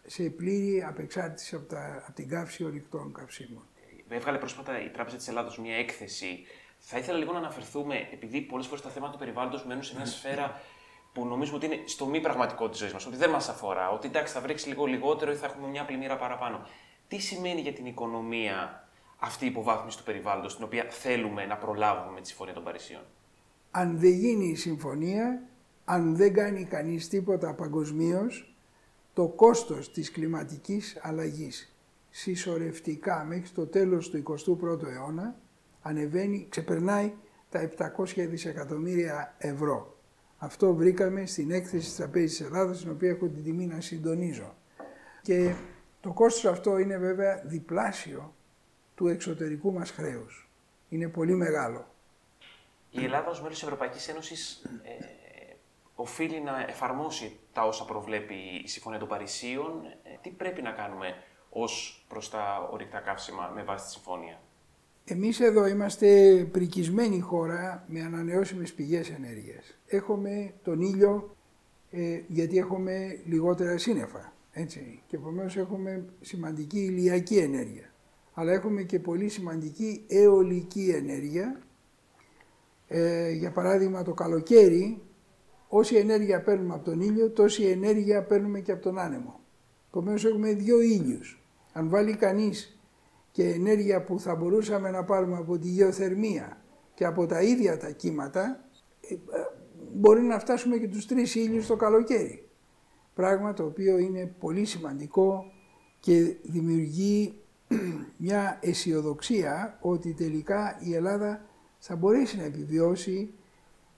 σε 0.06 0.24
πλήρη 0.24 0.84
απεξάρτηση 0.84 1.56
από, 1.56 1.65
τα, 1.65 2.03
από 2.06 2.15
την 2.15 2.29
καύση 2.29 2.63
ορυκτών 2.63 3.13
καυσίμων. 3.13 3.63
Έβγαλε 4.10 4.38
πρόσφατα 4.38 4.84
η 4.84 4.89
Τράπεζα 4.89 5.17
της 5.17 5.27
Ελλάδος 5.27 5.60
μια 5.60 5.75
έκθεση. 5.75 6.46
Θα 6.79 6.98
ήθελα 6.98 7.17
λίγο 7.17 7.32
να 7.32 7.38
αναφερθούμε, 7.38 8.10
επειδή 8.13 8.41
πολλές 8.41 8.65
φορές 8.67 8.82
τα 8.82 8.89
θέματα 8.89 9.12
του 9.12 9.20
περιβάλλοντος 9.20 9.65
μένουν 9.65 9.84
σε 9.84 9.96
μια 9.96 10.06
σφαίρα 10.15 10.62
που 11.18 11.26
νομίζουμε 11.26 11.58
ότι 11.58 11.66
είναι 11.66 11.82
στο 11.86 12.06
μη 12.06 12.22
πραγματικό 12.22 12.70
της 12.70 12.80
ζωής 12.80 12.94
μας, 12.94 13.06
ότι 13.06 13.16
δεν 13.16 13.30
μας 13.30 13.50
αφορά, 13.50 13.90
ότι 13.90 14.08
εντάξει 14.08 14.34
θα 14.34 14.42
βρέξει 14.42 14.68
λίγο 14.68 14.86
λιγότερο 14.86 15.32
ή 15.32 15.36
θα 15.36 15.46
έχουμε 15.46 15.68
μια 15.68 15.86
πλημμύρα 15.86 16.18
παραπάνω. 16.18 16.68
Τι 17.08 17.20
σημαίνει 17.20 17.62
για 17.62 17.74
την 17.74 17.86
οικονομία 17.86 18.88
αυτή 19.20 19.46
η 19.46 19.48
υποβάθμιση 19.48 19.98
του 19.98 20.04
περιβάλλοντος, 20.04 20.56
την 20.56 20.64
οποία 20.64 20.86
θέλουμε 20.90 21.46
να 21.46 21.58
προλάβουμε 21.58 22.14
με 22.14 22.22
τη 22.22 22.28
Συμφωνία 22.28 22.54
των 22.54 22.64
Παρισίων; 22.64 23.02
Αν 23.72 24.00
δεν 24.00 24.12
γίνει 24.12 24.46
η 24.46 24.56
συμφωνία, 24.56 25.42
αν 25.86 26.16
δεν 26.16 26.34
κάνει 26.34 26.64
κανείς 26.64 27.08
τίποτα 27.08 27.54
παγκοσμίως, 27.54 28.56
το 29.14 29.28
κόστος 29.28 29.92
της 29.92 30.12
κλιματικής 30.12 31.00
αλλαγής 31.02 31.76
συσσωρευτικά 32.10 33.24
μέχρι 33.24 33.50
το 33.50 33.68
τέλος 33.68 34.10
του 34.10 34.18
21ου 34.18 34.88
αιώνα 34.88 35.36
ανεβαίνει, 35.82 36.48
ξεπερνάει 36.50 37.14
τα 37.50 37.60
700 37.60 38.28
δισεκατομμύρια 38.28 39.36
ευρώ. 39.38 39.97
Αυτό 40.38 40.74
βρήκαμε 40.74 41.25
στην 41.25 41.51
έκθεση 41.51 41.86
της 41.86 41.96
Τραπέζης 41.96 42.41
Ελλάδας, 42.41 42.79
την 42.79 42.91
οποία 42.91 43.10
έχω 43.10 43.27
την 43.27 43.44
τιμή 43.44 43.65
να 43.65 43.82
συντονίζω. 43.82 44.56
Και 45.22 45.56
το 46.01 46.13
κόστος 46.13 46.51
αυτό 46.51 46.77
είναι 46.77 46.98
βέβαια 46.98 47.41
διπλάσιο 47.46 48.34
του 48.96 49.08
εξωτερικού 49.08 49.74
μας 49.74 49.91
χρέους. 49.91 50.50
Είναι 50.89 51.08
πολύ 51.08 51.36
μεγάλο. 51.36 51.88
Η 52.89 53.03
Ελλάδα 53.03 53.29
ως 53.29 53.41
μέλος 53.41 53.53
της 53.53 53.63
Ευρωπαϊκής 53.63 54.08
Ένωσης 54.08 54.63
ε, 54.84 55.06
οφείλει 55.96 56.41
να 56.41 56.65
εφαρμόσει 56.67 57.39
τα 57.53 57.63
όσα 57.65 57.86
προβλέπει 57.86 58.36
η 58.63 58.67
Συμφωνία 58.67 59.00
των 59.00 59.08
Παρισίων. 59.08 59.82
Ε, 60.03 60.17
τι 60.22 60.29
πρέπει 60.29 60.62
να 60.62 60.72
κάνουμε 60.72 61.24
ως 61.50 62.06
προς 62.08 62.29
τα 62.29 62.70
ορυκτά 62.72 63.00
καύσιμα 63.00 63.51
με 63.56 63.63
βάση 63.63 63.86
τη 63.86 63.91
Συμφωνία; 63.91 64.39
Εμείς 65.10 65.40
εδώ 65.40 65.68
είμαστε 65.68 66.36
πρικισμένη 66.52 67.20
χώρα 67.20 67.86
με 67.88 68.02
ανανεώσιμες 68.02 68.74
πηγές 68.74 69.10
ενέργειας. 69.10 69.78
Έχουμε 69.88 70.54
τον 70.64 70.82
ήλιο 70.82 71.36
ε, 71.92 72.22
γιατί 72.28 72.58
έχουμε 72.58 73.20
λιγότερα 73.26 73.78
σύννεφα. 73.78 74.34
Έτσι. 74.52 75.02
Και 75.08 75.16
επομένως 75.16 75.58
έχουμε 75.58 76.06
σημαντική 76.22 76.80
ηλιακή 76.80 77.38
ενέργεια. 77.38 77.94
Αλλά 78.34 78.52
έχουμε 78.52 78.84
και 78.84 79.00
πολύ 79.00 79.30
σημαντική 79.30 80.06
αιωλική 80.08 80.90
ενέργεια. 80.90 81.62
Ε, 82.88 83.32
για 83.32 83.52
παράδειγμα 83.52 84.04
το 84.04 84.14
καλοκαίρι, 84.14 85.02
όση 85.68 85.96
ενέργεια 85.96 86.42
παίρνουμε 86.42 86.74
από 86.74 86.86
τον 86.86 87.02
ήλιο, 87.02 87.30
τόση 87.30 87.64
ενέργεια 87.64 88.24
παίρνουμε 88.24 88.60
και 88.60 88.72
από 88.72 88.82
τον 88.82 89.00
άνεμο. 89.00 89.40
Επομένως 89.90 90.26
έχουμε 90.26 90.54
δύο 90.54 90.82
ήλιους. 90.82 91.42
Αν 91.74 91.90
βάλει 91.90 92.16
κανείς 92.16 92.77
και 93.38 93.50
ενέργεια 93.50 94.03
που 94.03 94.20
θα 94.20 94.36
μπορούσαμε 94.36 94.91
να 94.91 95.03
πάρουμε 95.03 95.38
από 95.38 95.58
τη 95.58 95.67
γεωθερμία 95.67 96.62
και 96.94 97.06
από 97.06 97.25
τα 97.25 97.41
ίδια 97.41 97.77
τα 97.77 97.91
κύματα, 97.91 98.65
ε, 99.01 99.13
ε, 99.13 99.17
μπορεί 99.94 100.22
να 100.22 100.39
φτάσουμε 100.39 100.77
και 100.77 100.88
τους 100.88 101.06
τρεις 101.06 101.36
ήλιους 101.36 101.67
το 101.67 101.75
καλοκαίρι. 101.75 102.48
Πράγμα 103.13 103.53
το 103.53 103.63
οποίο 103.63 103.98
είναι 103.98 104.36
πολύ 104.39 104.65
σημαντικό 104.65 105.51
και 106.00 106.36
δημιουργεί 106.41 107.41
μια 108.25 108.60
αισιοδοξία 108.62 109.77
ότι 109.82 110.13
τελικά 110.13 110.79
η 110.84 110.94
Ελλάδα 110.94 111.46
θα 111.79 111.96
μπορέσει 111.96 112.38
να 112.38 112.44
επιβιώσει 112.44 113.34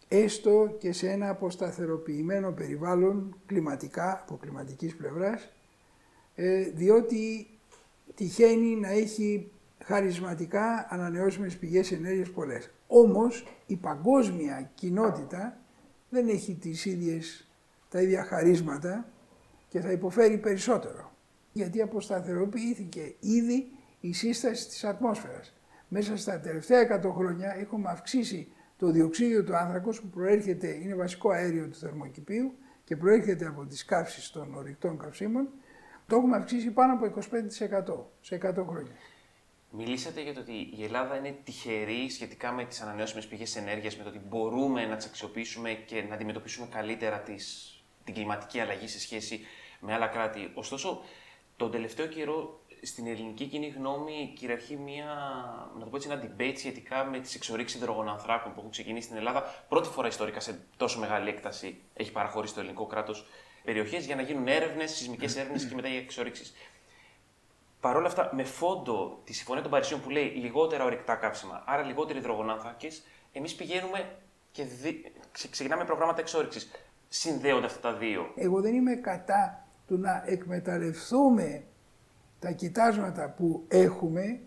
έστω 0.07 0.75
και 0.79 0.91
σε 0.91 1.09
ένα 1.09 1.29
αποσταθεροποιημένο 1.29 2.51
περιβάλλον 2.51 3.35
κλιματικά, 3.45 4.19
από 4.21 4.37
κλιματικής 4.37 4.95
πλευράς, 4.95 5.49
ε, 6.35 6.61
διότι 6.61 7.47
τυχαίνει 8.19 8.75
να 8.75 8.89
έχει 8.89 9.51
χαρισματικά 9.83 10.87
ανανεώσιμες 10.89 11.57
πηγές 11.57 11.91
ενέργειας 11.91 12.29
πολλές. 12.29 12.71
Όμως 12.87 13.47
η 13.65 13.75
παγκόσμια 13.75 14.71
κοινότητα 14.75 15.57
δεν 16.09 16.27
έχει 16.27 16.55
τις 16.55 16.85
ίδιες, 16.85 17.49
τα 17.89 18.01
ίδια 18.01 18.23
χαρίσματα 18.23 19.09
και 19.69 19.79
θα 19.79 19.91
υποφέρει 19.91 20.37
περισσότερο. 20.37 21.11
Γιατί 21.51 21.81
αποσταθεροποιήθηκε 21.81 23.15
ήδη 23.19 23.71
η 23.99 24.13
σύσταση 24.13 24.67
της 24.67 24.83
ατμόσφαιρας. 24.83 25.53
Μέσα 25.87 26.17
στα 26.17 26.39
τελευταία 26.39 26.79
100 26.79 27.11
χρόνια 27.11 27.55
έχουμε 27.59 27.89
αυξήσει 27.89 28.47
το 28.77 28.91
διοξίδιο 28.91 29.43
του 29.43 29.55
άνθρακος 29.55 30.01
που 30.01 30.07
προέρχεται, 30.07 30.67
είναι 30.67 30.95
βασικό 30.95 31.29
αέριο 31.29 31.67
του 31.67 31.75
θερμοκηπίου 31.75 32.53
και 32.83 32.95
προέρχεται 32.95 33.45
από 33.45 33.65
τις 33.65 33.85
καύσεις 33.85 34.29
των 34.29 34.55
ορυκτών 34.55 34.97
καυσίμων, 34.97 35.49
το 36.09 36.15
έχουμε 36.15 36.35
αυξήσει 36.35 36.71
πάνω 36.71 36.93
από 36.93 37.05
25% 37.05 38.05
σε 38.21 38.35
100 38.35 38.65
χρόνια. 38.67 38.91
Μιλήσατε 39.71 40.21
για 40.21 40.33
το 40.33 40.39
ότι 40.39 40.73
η 40.77 40.83
Ελλάδα 40.83 41.15
είναι 41.15 41.37
τυχερή 41.43 42.09
σχετικά 42.09 42.51
με 42.51 42.65
τις 42.65 42.81
ανανεώσιμες 42.81 43.27
πηγές 43.27 43.55
ενέργειας, 43.55 43.97
με 43.97 44.03
το 44.03 44.09
ότι 44.09 44.21
μπορούμε 44.27 44.85
να 44.85 44.95
τις 44.95 45.05
αξιοποιήσουμε 45.05 45.73
και 45.73 46.01
να 46.01 46.15
αντιμετωπίσουμε 46.15 46.67
καλύτερα 46.71 47.19
τις, 47.19 47.73
την 48.03 48.13
κλιματική 48.13 48.59
αλλαγή 48.59 48.87
σε 48.87 48.99
σχέση 48.99 49.39
με 49.79 49.93
άλλα 49.93 50.07
κράτη. 50.07 50.51
Ωστόσο, 50.53 51.01
τον 51.57 51.71
τελευταίο 51.71 52.07
καιρό 52.07 52.59
στην 52.81 53.07
ελληνική 53.07 53.45
κοινή 53.45 53.67
γνώμη 53.67 54.33
κυριαρχεί 54.35 54.75
μια, 54.75 55.05
να 55.77 55.83
το 55.83 55.89
πω 55.89 55.95
έτσι, 55.95 56.09
ένα 56.11 56.23
debate 56.23 56.53
σχετικά 56.57 57.03
με 57.03 57.19
τις 57.19 57.35
εξορίξεις 57.35 57.79
υδρογονανθράκων 57.79 58.51
που 58.53 58.59
έχουν 58.59 58.71
ξεκινήσει 58.71 59.05
στην 59.05 59.17
Ελλάδα. 59.17 59.65
Πρώτη 59.69 59.87
φορά 59.89 60.07
ιστορικά 60.07 60.39
σε 60.39 60.59
τόσο 60.77 60.99
μεγάλη 60.99 61.29
έκταση 61.29 61.81
έχει 61.93 62.11
παραχωρήσει 62.11 62.53
το 62.53 62.59
ελληνικό 62.59 62.85
κράτος 62.85 63.25
περιοχές 63.69 64.05
για 64.05 64.15
να 64.15 64.21
γίνουν 64.21 64.47
έρευνες, 64.47 64.91
σεισμικές 64.91 65.35
έρευνες 65.35 65.65
και 65.65 65.75
μετά 65.75 65.87
οι 65.87 65.97
εξορίξεις. 65.97 66.53
Παρ' 67.79 67.95
όλα 67.95 68.07
αυτά, 68.07 68.31
με 68.33 68.43
φόντο 68.43 69.21
τη 69.23 69.33
Συμφωνία 69.33 69.61
των 69.61 69.71
Παρισιών 69.71 70.01
που 70.01 70.09
λέει 70.09 70.23
λιγότερα 70.23 70.83
ορυκτά 70.83 71.15
καύσιμα, 71.15 71.63
άρα 71.65 71.81
λιγότεροι 71.83 72.19
υδρογονάνθρακες, 72.19 73.03
εμείς 73.31 73.55
πηγαίνουμε 73.55 74.15
και 74.51 74.63
δι... 74.63 75.11
ξεκινάμε 75.51 75.85
προγράμματα 75.85 76.19
εξόριξης. 76.19 76.71
Συνδέονται 77.09 77.65
αυτά 77.65 77.79
τα 77.79 77.97
δύο. 77.97 78.31
Εγώ 78.35 78.61
δεν 78.61 78.73
είμαι 78.73 78.95
κατά 78.95 79.67
του 79.87 79.97
να 79.97 80.23
εκμεταλλευτούμε 80.25 81.63
τα 82.39 82.51
κοιτάσματα 82.51 83.29
που 83.29 83.65
έχουμε, 83.67 84.39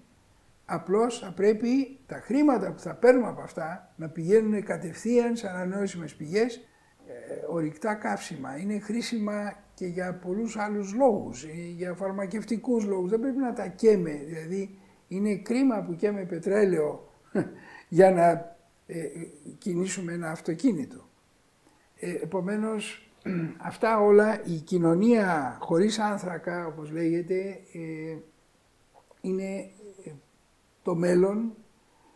απλώς 0.66 1.18
θα 1.18 1.32
πρέπει 1.32 1.98
τα 2.06 2.20
χρήματα 2.24 2.72
που 2.72 2.80
θα 2.80 2.94
παίρνουμε 2.94 3.28
από 3.28 3.40
αυτά 3.40 3.92
να 3.96 4.08
πηγαίνουν 4.08 4.64
κατευθείαν 4.64 5.36
σε 5.36 5.48
ανανεώσιμες 5.48 6.14
πηγές, 6.14 6.56
ε, 6.56 6.62
ορυκτά 7.48 7.94
καύσιμα. 7.94 8.58
Είναι 8.58 8.78
χρήσιμα 8.78 9.62
και 9.74 9.86
για 9.86 10.14
πολλούς 10.14 10.56
άλλους 10.56 10.94
λόγους, 10.94 11.44
ε, 11.44 11.72
για 11.76 11.94
φαρμακευτικούς 11.94 12.84
λόγους. 12.84 13.10
Δεν 13.10 13.20
πρέπει 13.20 13.38
να 13.38 13.52
τα 13.52 13.66
καίμε, 13.66 14.20
δηλαδή 14.26 14.78
είναι 15.08 15.36
κρίμα 15.36 15.82
που 15.82 15.96
καίμε 15.96 16.24
πετρέλαιο 16.24 17.08
για 17.88 18.10
να 18.10 18.56
ε, 18.86 19.08
κινήσουμε 19.58 20.12
ένα 20.12 20.30
αυτοκίνητο. 20.30 21.08
Ε, 21.96 22.10
επομένως, 22.10 23.10
αυτά 23.70 24.00
όλα, 24.00 24.44
η 24.44 24.56
κοινωνία 24.56 25.56
χωρίς 25.60 25.98
άνθρακα, 25.98 26.66
όπως 26.66 26.90
λέγεται, 26.90 27.60
ε, 27.72 28.16
είναι 29.20 29.70
το 30.82 30.94
μέλλον. 30.94 31.54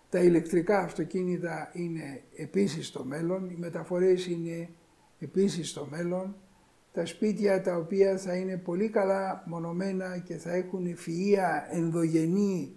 Τα 0.09 0.23
ηλεκτρικά 0.23 0.79
αυτοκίνητα 0.79 1.71
είναι 1.73 2.23
επίσης 2.37 2.91
το 2.91 3.05
μέλλον, 3.05 3.51
οι 3.51 3.57
μεταφορές 3.59 4.27
είναι 4.27 4.69
επίσης 5.19 5.73
το 5.73 5.87
μέλλον 5.91 6.35
τα 6.93 7.07
σπίτια 7.07 7.63
τα 7.63 7.77
οποία 7.77 8.19
θα 8.19 8.37
είναι 8.37 8.57
πολύ 8.57 8.89
καλά 8.89 9.43
μονομένα 9.47 10.19
και 10.19 10.37
θα 10.37 10.55
έχουν 10.55 10.97
ευφυΐα 10.97 11.75
ενδογενή 11.77 12.77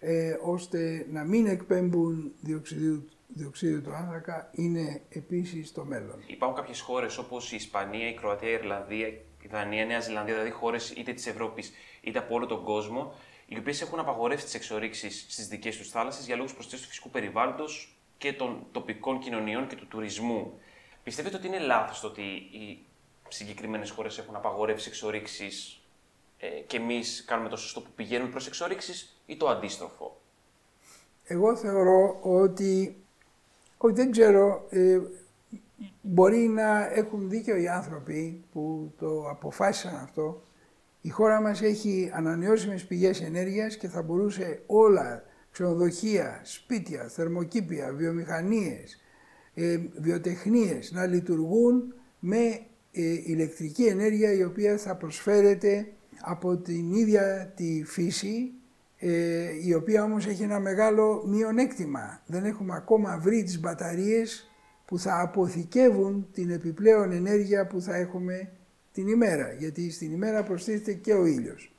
ε, 0.00 0.36
ώστε 0.42 1.06
να 1.10 1.24
μην 1.24 1.46
εκπέμπουν 1.46 2.32
διοξίδιο, 2.40 3.80
του 3.82 3.94
άνθρακα 3.94 4.50
είναι 4.52 5.00
επίσης 5.08 5.72
το 5.72 5.84
μέλλον. 5.84 6.22
Υπάρχουν 6.26 6.58
κάποιες 6.58 6.80
χώρες 6.80 7.18
όπως 7.18 7.52
η 7.52 7.56
Ισπανία, 7.56 8.08
η 8.08 8.14
Κροατία, 8.14 8.48
η 8.48 8.52
Ιρλανδία, 8.52 9.06
η 9.06 9.48
Δανία, 9.50 9.82
η 9.82 9.86
Νέα 9.86 10.00
Ζηλανδία, 10.00 10.34
δηλαδή 10.34 10.52
χώρες 10.52 10.90
είτε 10.90 11.12
της 11.12 11.26
Ευρώπης 11.26 11.72
είτε 12.00 12.18
από 12.18 12.34
όλο 12.34 12.46
τον 12.46 12.64
κόσμο, 12.64 13.14
οι 13.46 13.58
οποίες 13.58 13.80
έχουν 13.80 13.98
απαγορεύσει 13.98 14.44
τις 14.44 14.54
εξορίξεις 14.54 15.26
στις 15.28 15.48
δικές 15.48 15.76
τους 15.76 15.90
θάλασσες 15.90 16.26
για 16.26 16.36
λόγους 16.36 16.52
προστασίας 16.52 16.82
του 16.82 16.88
φυσικού 16.88 17.10
περιβάλλοντος 17.10 17.98
και 18.18 18.32
των 18.32 18.66
τοπικών 18.72 19.18
κοινωνιών 19.18 19.66
και 19.66 19.76
του 19.76 19.86
τουρισμού. 19.86 20.58
Πιστεύετε 21.04 21.36
ότι 21.36 21.46
είναι 21.46 21.58
λάθος 21.58 22.00
το 22.00 22.06
ότι 22.06 22.22
οι 22.22 22.84
συγκεκριμένες 23.28 23.90
χώρες 23.90 24.18
έχουν 24.18 24.36
απαγορεύσει 24.36 24.88
εξορίξεις 24.88 25.80
ε, 26.38 26.46
και 26.46 26.76
εμείς 26.76 27.24
κάνουμε 27.26 27.48
το 27.48 27.56
σωστό 27.56 27.80
που 27.80 27.90
πηγαίνουμε 27.94 28.30
προς 28.30 28.46
εξορίξεις 28.46 29.20
ή 29.26 29.36
το 29.36 29.48
αντίστροφο; 29.48 30.20
Εγώ 31.24 31.56
θεωρώ 31.56 32.18
ότι, 32.20 32.96
όχι 33.76 33.94
δεν 33.94 34.10
ξέρω, 34.10 34.66
ε, 34.70 35.00
μπορεί 36.02 36.38
να 36.38 36.86
έχουν 36.92 37.28
δίκιο 37.28 37.56
οι 37.56 37.68
άνθρωποι 37.68 38.44
που 38.52 38.92
το 38.98 39.28
αποφάσισαν 39.28 39.96
αυτό. 39.96 40.42
Η 41.00 41.08
χώρα 41.08 41.40
μας 41.40 41.62
έχει 41.62 42.10
ανανεώσιμες 42.14 42.84
πηγές 42.84 43.20
ενέργειας 43.20 43.76
και 43.76 43.88
θα 43.88 44.02
μπορούσε 44.02 44.62
όλα, 44.66 45.22
ξενοδοχεία, 45.50 46.40
σπίτια, 46.44 47.08
θερμοκήπια, 47.08 47.92
βιομηχανίες, 47.92 49.03
ε, 49.54 49.78
βιοτεχνίες 49.96 50.92
να 50.92 51.06
λειτουργούν 51.06 51.94
με 52.18 52.60
ε, 52.92 53.12
ηλεκτρική 53.24 53.84
ενέργεια 53.84 54.32
η 54.32 54.44
οποία 54.44 54.76
θα 54.78 54.96
προσφέρεται 54.96 55.86
από 56.20 56.56
την 56.56 56.92
ίδια 56.92 57.52
τη 57.56 57.82
φύση 57.86 58.52
ε, 58.98 59.48
η 59.64 59.74
οποία 59.74 60.02
όμως 60.02 60.26
έχει 60.26 60.42
ένα 60.42 60.60
μεγάλο 60.60 61.24
μειονέκτημα. 61.26 62.22
Δεν 62.26 62.44
έχουμε 62.44 62.74
ακόμα 62.74 63.18
βρει 63.18 63.42
τις 63.42 63.60
μπαταρίες 63.60 64.50
που 64.84 64.98
θα 64.98 65.20
αποθηκεύουν 65.20 66.26
την 66.32 66.50
επιπλέον 66.50 67.12
ενέργεια 67.12 67.66
που 67.66 67.80
θα 67.80 67.96
έχουμε 67.96 68.50
την 68.92 69.08
ημέρα, 69.08 69.52
γιατί 69.52 69.90
στην 69.90 70.12
ημέρα 70.12 70.42
προστίθεται 70.42 70.92
και 70.92 71.12
ο 71.12 71.26
ήλιος. 71.26 71.74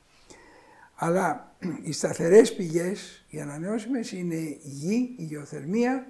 Αλλά 0.96 1.56
οι 1.88 1.92
σταθερές 1.92 2.56
πηγές, 2.56 3.26
οι 3.30 3.40
ανανεώσιμες, 3.40 4.12
είναι 4.12 4.36
η 4.36 4.60
γη, 4.64 5.16
η 5.18 5.24
γεωθερμία, 5.24 6.08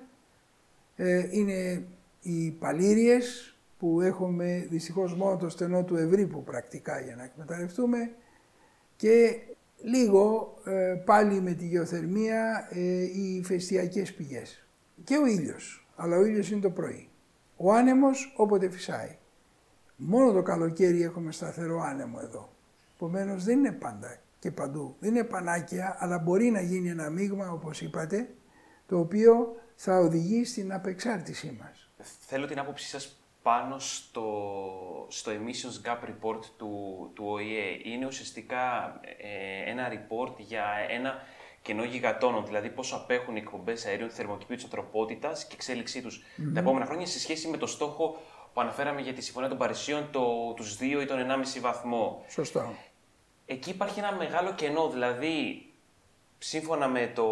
ε, 0.96 1.28
είναι 1.32 1.86
οι 2.22 2.52
παλήριες, 2.52 3.56
που 3.80 4.02
έχουμε 4.02 4.68
δυστυχώς 4.70 5.16
μόνο 5.16 5.38
το 5.38 5.50
στενό 5.50 5.84
του 5.84 5.96
Ευρύπου 5.96 6.44
πρακτικά 6.44 7.00
για 7.00 7.16
να 7.16 7.24
εκμεταλλευτούμε 7.24 8.12
και 8.96 9.40
λίγο 9.82 10.54
ε, 10.66 11.02
πάλι 11.06 11.42
με 11.42 11.54
τη 11.54 11.66
γεωθερμία 11.66 12.68
ε, 12.72 13.04
οι 13.04 13.42
φεστιακές 13.46 14.14
πηγές. 14.14 14.68
Και 15.04 15.18
ο 15.18 15.26
ήλιος, 15.26 15.88
αλλά 15.96 16.18
ο 16.18 16.26
ήλιος 16.26 16.52
είναι 16.52 16.62
το 16.62 16.70
πρωί. 16.70 17.10
Ο 17.58 17.74
άνεμος 17.74 18.34
όποτε 18.38 18.70
φυσάει. 18.70 19.18
Μόνο 19.96 20.32
το 20.32 20.42
καλοκαίρι 20.42 21.04
έχουμε 21.04 21.32
σταθερό 21.32 21.82
άνεμο 21.82 22.20
εδώ. 22.22 22.54
Επομένως 22.96 23.44
δεν 23.44 23.58
είναι 23.58 23.72
πάντα 23.72 24.18
και 24.40 24.52
παντού. 24.52 24.96
Δεν 25.00 25.16
είναι 25.16 25.24
πανάκια, 25.24 25.96
αλλά 26.00 26.20
μπορεί 26.20 26.50
να 26.50 26.62
γίνει 26.62 26.90
ένα 26.90 27.10
μείγμα, 27.10 27.52
όπως 27.52 27.82
είπατε, 27.82 28.30
το 28.88 29.00
οποίο 29.00 29.56
θα 29.76 29.98
οδηγεί 29.98 30.46
στην 30.46 30.74
απεξάρτησή 30.74 31.58
μας. 31.62 31.90
Θέλω 32.20 32.46
την 32.46 32.60
άποψή 32.60 32.88
σας 32.88 33.20
πάνω 33.42 33.80
στο, 33.80 34.28
στο 35.10 35.32
Emissions 35.32 35.88
Gap 35.88 36.10
Report 36.10 36.40
του, 36.58 37.12
του 37.14 37.26
ΟΗΕ. 37.28 37.80
Είναι 37.84 38.06
ουσιαστικά 38.06 38.96
ε, 39.18 39.70
ένα 39.70 39.88
report 39.92 40.34
για 40.38 40.66
ένα 40.90 41.14
κενό 41.62 41.84
γιγατόνων, 41.84 42.46
δηλαδή 42.46 42.70
πόσο 42.70 42.96
απέχουν 42.96 43.36
οι 43.36 43.40
εκπομπές 43.40 43.86
αερίων 43.86 44.10
θερμοκηπίου 44.10 44.56
της 44.56 44.66
ανθρωπότητας 44.66 45.46
και 45.46 45.54
εξέλιξή 45.54 46.02
τους 46.02 46.24
τα 46.54 46.60
επόμενα 46.60 46.86
χρόνια 46.86 47.06
σε 47.06 47.20
σχέση 47.20 47.48
με 47.48 47.58
το 47.58 47.68
στόχο 47.68 48.18
που 48.54 48.62
αναφέραμε 48.62 49.02
για 49.02 49.14
τη 49.14 49.22
Συμφωνία 49.22 49.50
των 49.50 49.58
Παρισίων, 49.58 50.08
το, 50.12 50.54
τους 50.56 50.78
2 50.80 50.82
ή 51.02 51.06
τον 51.06 51.18
1,5 51.18 51.60
βαθμό. 51.62 52.26
Σωστά. 52.30 52.74
Εκεί 53.46 53.70
υπάρχει 53.70 54.00
ένα 54.00 54.14
μεγάλο 54.14 54.54
κενό, 54.54 54.90
δηλαδή 54.90 55.65
σύμφωνα 56.48 56.88
με, 56.88 57.12
το, 57.16 57.26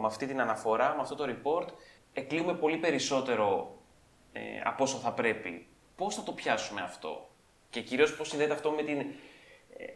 με 0.00 0.06
αυτή 0.06 0.26
την 0.26 0.40
αναφορά, 0.40 0.94
με 0.94 1.00
αυτό 1.00 1.14
το 1.14 1.24
report, 1.24 1.66
εκλείουμε 2.12 2.54
πολύ 2.54 2.76
περισσότερο 2.76 3.76
ε, 4.32 4.40
από 4.64 4.84
όσο 4.84 4.96
θα 4.96 5.12
πρέπει. 5.12 5.66
Πώς 5.96 6.14
θα 6.14 6.22
το 6.22 6.32
πιάσουμε 6.32 6.80
αυτό; 6.80 7.30
Και 7.70 7.80
κυρίως 7.80 8.16
πώς 8.16 8.28
συνδέεται 8.28 8.52
αυτό 8.52 8.70
με 8.70 8.82
την 8.82 8.98
ε, 8.98 9.04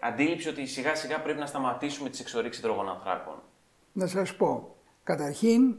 αντίληψη 0.00 0.49
ότι 0.49 0.66
σιγά 0.66 0.94
σιγά 0.94 1.21
πρέπει 1.21 1.38
να 1.38 1.47
σταματήσουμε 1.47 2.11
τις 2.11 2.21
εξορίξεις 2.21 2.64
ανθράκων; 2.64 3.42
Να 3.92 4.06
σας 4.06 4.37
πω, 4.37 4.76
καταρχήν, 5.02 5.76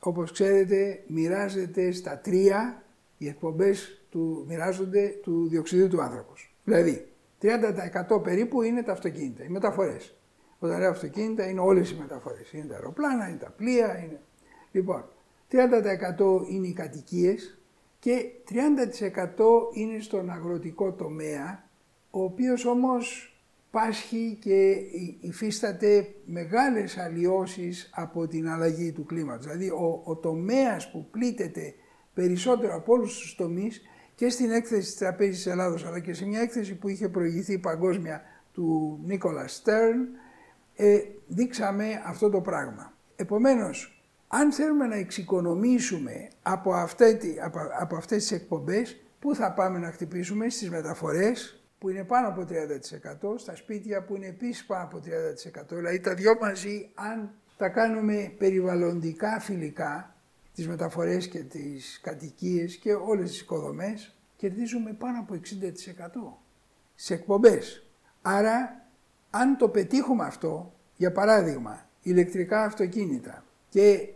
όπως 0.00 0.32
ξέρετε, 0.32 1.04
μοιράζεται 1.06 1.92
στα 1.92 2.18
τρία 2.18 2.82
οι 3.18 3.28
εκπομπές 3.28 4.02
του, 4.10 4.44
μοιράζονται 4.48 5.08
του 5.22 5.48
διοξιδίου 5.48 5.88
του 5.88 6.02
άνθρακος. 6.02 6.54
Δηλαδή, 6.64 7.12
30% 7.42 8.22
περίπου 8.22 8.62
είναι 8.62 8.82
τα 8.82 8.92
αυτοκίνητα, 8.92 9.44
οι 9.44 9.48
μεταφορές. 9.48 10.16
Όταν 10.58 10.78
λέω 10.78 10.90
αυτοκίνητα 10.90 11.48
είναι 11.48 11.60
όλες 11.60 11.90
οι 11.90 11.96
μεταφορές. 12.00 12.52
Είναι 12.52 12.64
τα 12.64 12.74
αεροπλάνα, 12.74 13.28
είναι 13.28 13.38
τα 13.38 13.50
πλοία, 13.50 13.98
είναι... 13.98 14.20
Λοιπόν, 14.72 15.04
30% 15.50 15.56
είναι 16.50 16.66
οι 16.66 16.72
κατοικίες 16.72 17.58
και 17.98 18.24
30% 18.50 18.54
είναι 19.74 20.00
στον 20.00 20.30
αγροτικό 20.30 20.92
τομέα, 20.92 21.64
ο 22.10 22.22
οποίος 22.22 22.64
όμως 22.64 23.36
πάσχει 23.70 24.38
και 24.40 24.76
υφίσταται 25.20 26.08
μεγάλες 26.24 26.98
αλλοιώσεις 26.98 27.90
από 27.94 28.26
την 28.26 28.48
αλλαγή 28.48 28.92
του 28.92 29.04
κλίματος. 29.04 29.44
Δηλαδή 29.46 29.68
ο, 29.68 30.00
ο 30.04 30.16
τομέας 30.16 30.90
που 30.90 31.08
πλήττεται 31.10 31.74
περισσότερο 32.14 32.74
από 32.74 32.92
όλους 32.92 33.18
τους 33.18 33.34
τομείς 33.34 33.82
και 34.14 34.28
στην 34.28 34.50
έκθεση 34.50 34.80
της 34.80 34.96
Τραπέζης 34.96 35.36
της 35.36 35.46
Ελλάδος 35.46 35.84
αλλά 35.84 36.00
και 36.00 36.14
σε 36.14 36.26
μια 36.26 36.40
έκθεση 36.40 36.74
που 36.74 36.88
είχε 36.88 37.08
προηγηθεί 37.08 37.58
παγκόσμια 37.58 38.22
του 38.52 38.98
Νίκολα 39.04 39.48
Στέρν 39.48 40.08
ε, 40.76 40.98
δείξαμε 41.26 42.02
αυτό 42.06 42.30
το 42.30 42.40
πράγμα. 42.40 42.92
Επομένως, 43.16 44.00
αν 44.28 44.52
θέλουμε 44.52 44.86
να 44.86 44.96
εξοικονομήσουμε 44.96 46.28
από, 46.42 46.72
αυτή, 46.72 47.36
από, 47.42 47.58
από 47.80 47.96
αυτές 47.96 48.22
τις 48.22 48.32
εκπομπές, 48.32 48.96
πού 49.18 49.34
θα 49.34 49.52
πάμε 49.52 49.78
να 49.78 49.90
χτυπήσουμε; 49.90 50.48
Στις 50.48 50.70
μεταφορές, 50.70 51.60
που 51.78 51.88
είναι 51.88 52.04
πάνω 52.04 52.28
από 52.28 52.44
30%, 52.48 53.38
στα 53.38 53.56
σπίτια 53.56 54.02
που 54.02 54.16
είναι 54.16 54.26
επίσης 54.26 54.64
πάνω 54.64 54.82
από 54.82 54.98
30%. 54.98 55.76
Δηλαδή 55.76 56.00
τα 56.00 56.14
δυο 56.14 56.36
μαζί, 56.40 56.90
αν 56.94 57.30
τα 57.56 57.68
κάνουμε 57.68 58.32
περιβαλλοντικά 58.38 59.40
φιλικά, 59.40 60.14
τις 60.54 60.68
μεταφορές 60.68 61.28
και 61.28 61.38
τις 61.38 62.00
κατοικίες 62.02 62.76
και 62.76 62.94
όλες 62.94 63.30
τις 63.30 63.40
οικοδομές, 63.40 64.14
κερδίζουμε 64.36 64.92
πάνω 64.92 65.18
από 65.18 65.34
60% 65.34 66.40
σε 66.94 67.14
εκπομπές. 67.14 67.86
Άρα, 68.22 68.85
αν 69.40 69.56
το 69.56 69.68
πετύχουμε 69.68 70.24
αυτό, 70.24 70.72
για 70.96 71.12
παράδειγμα, 71.12 71.88
ηλεκτρικά 72.02 72.62
αυτοκίνητα 72.62 73.44
και 73.68 74.08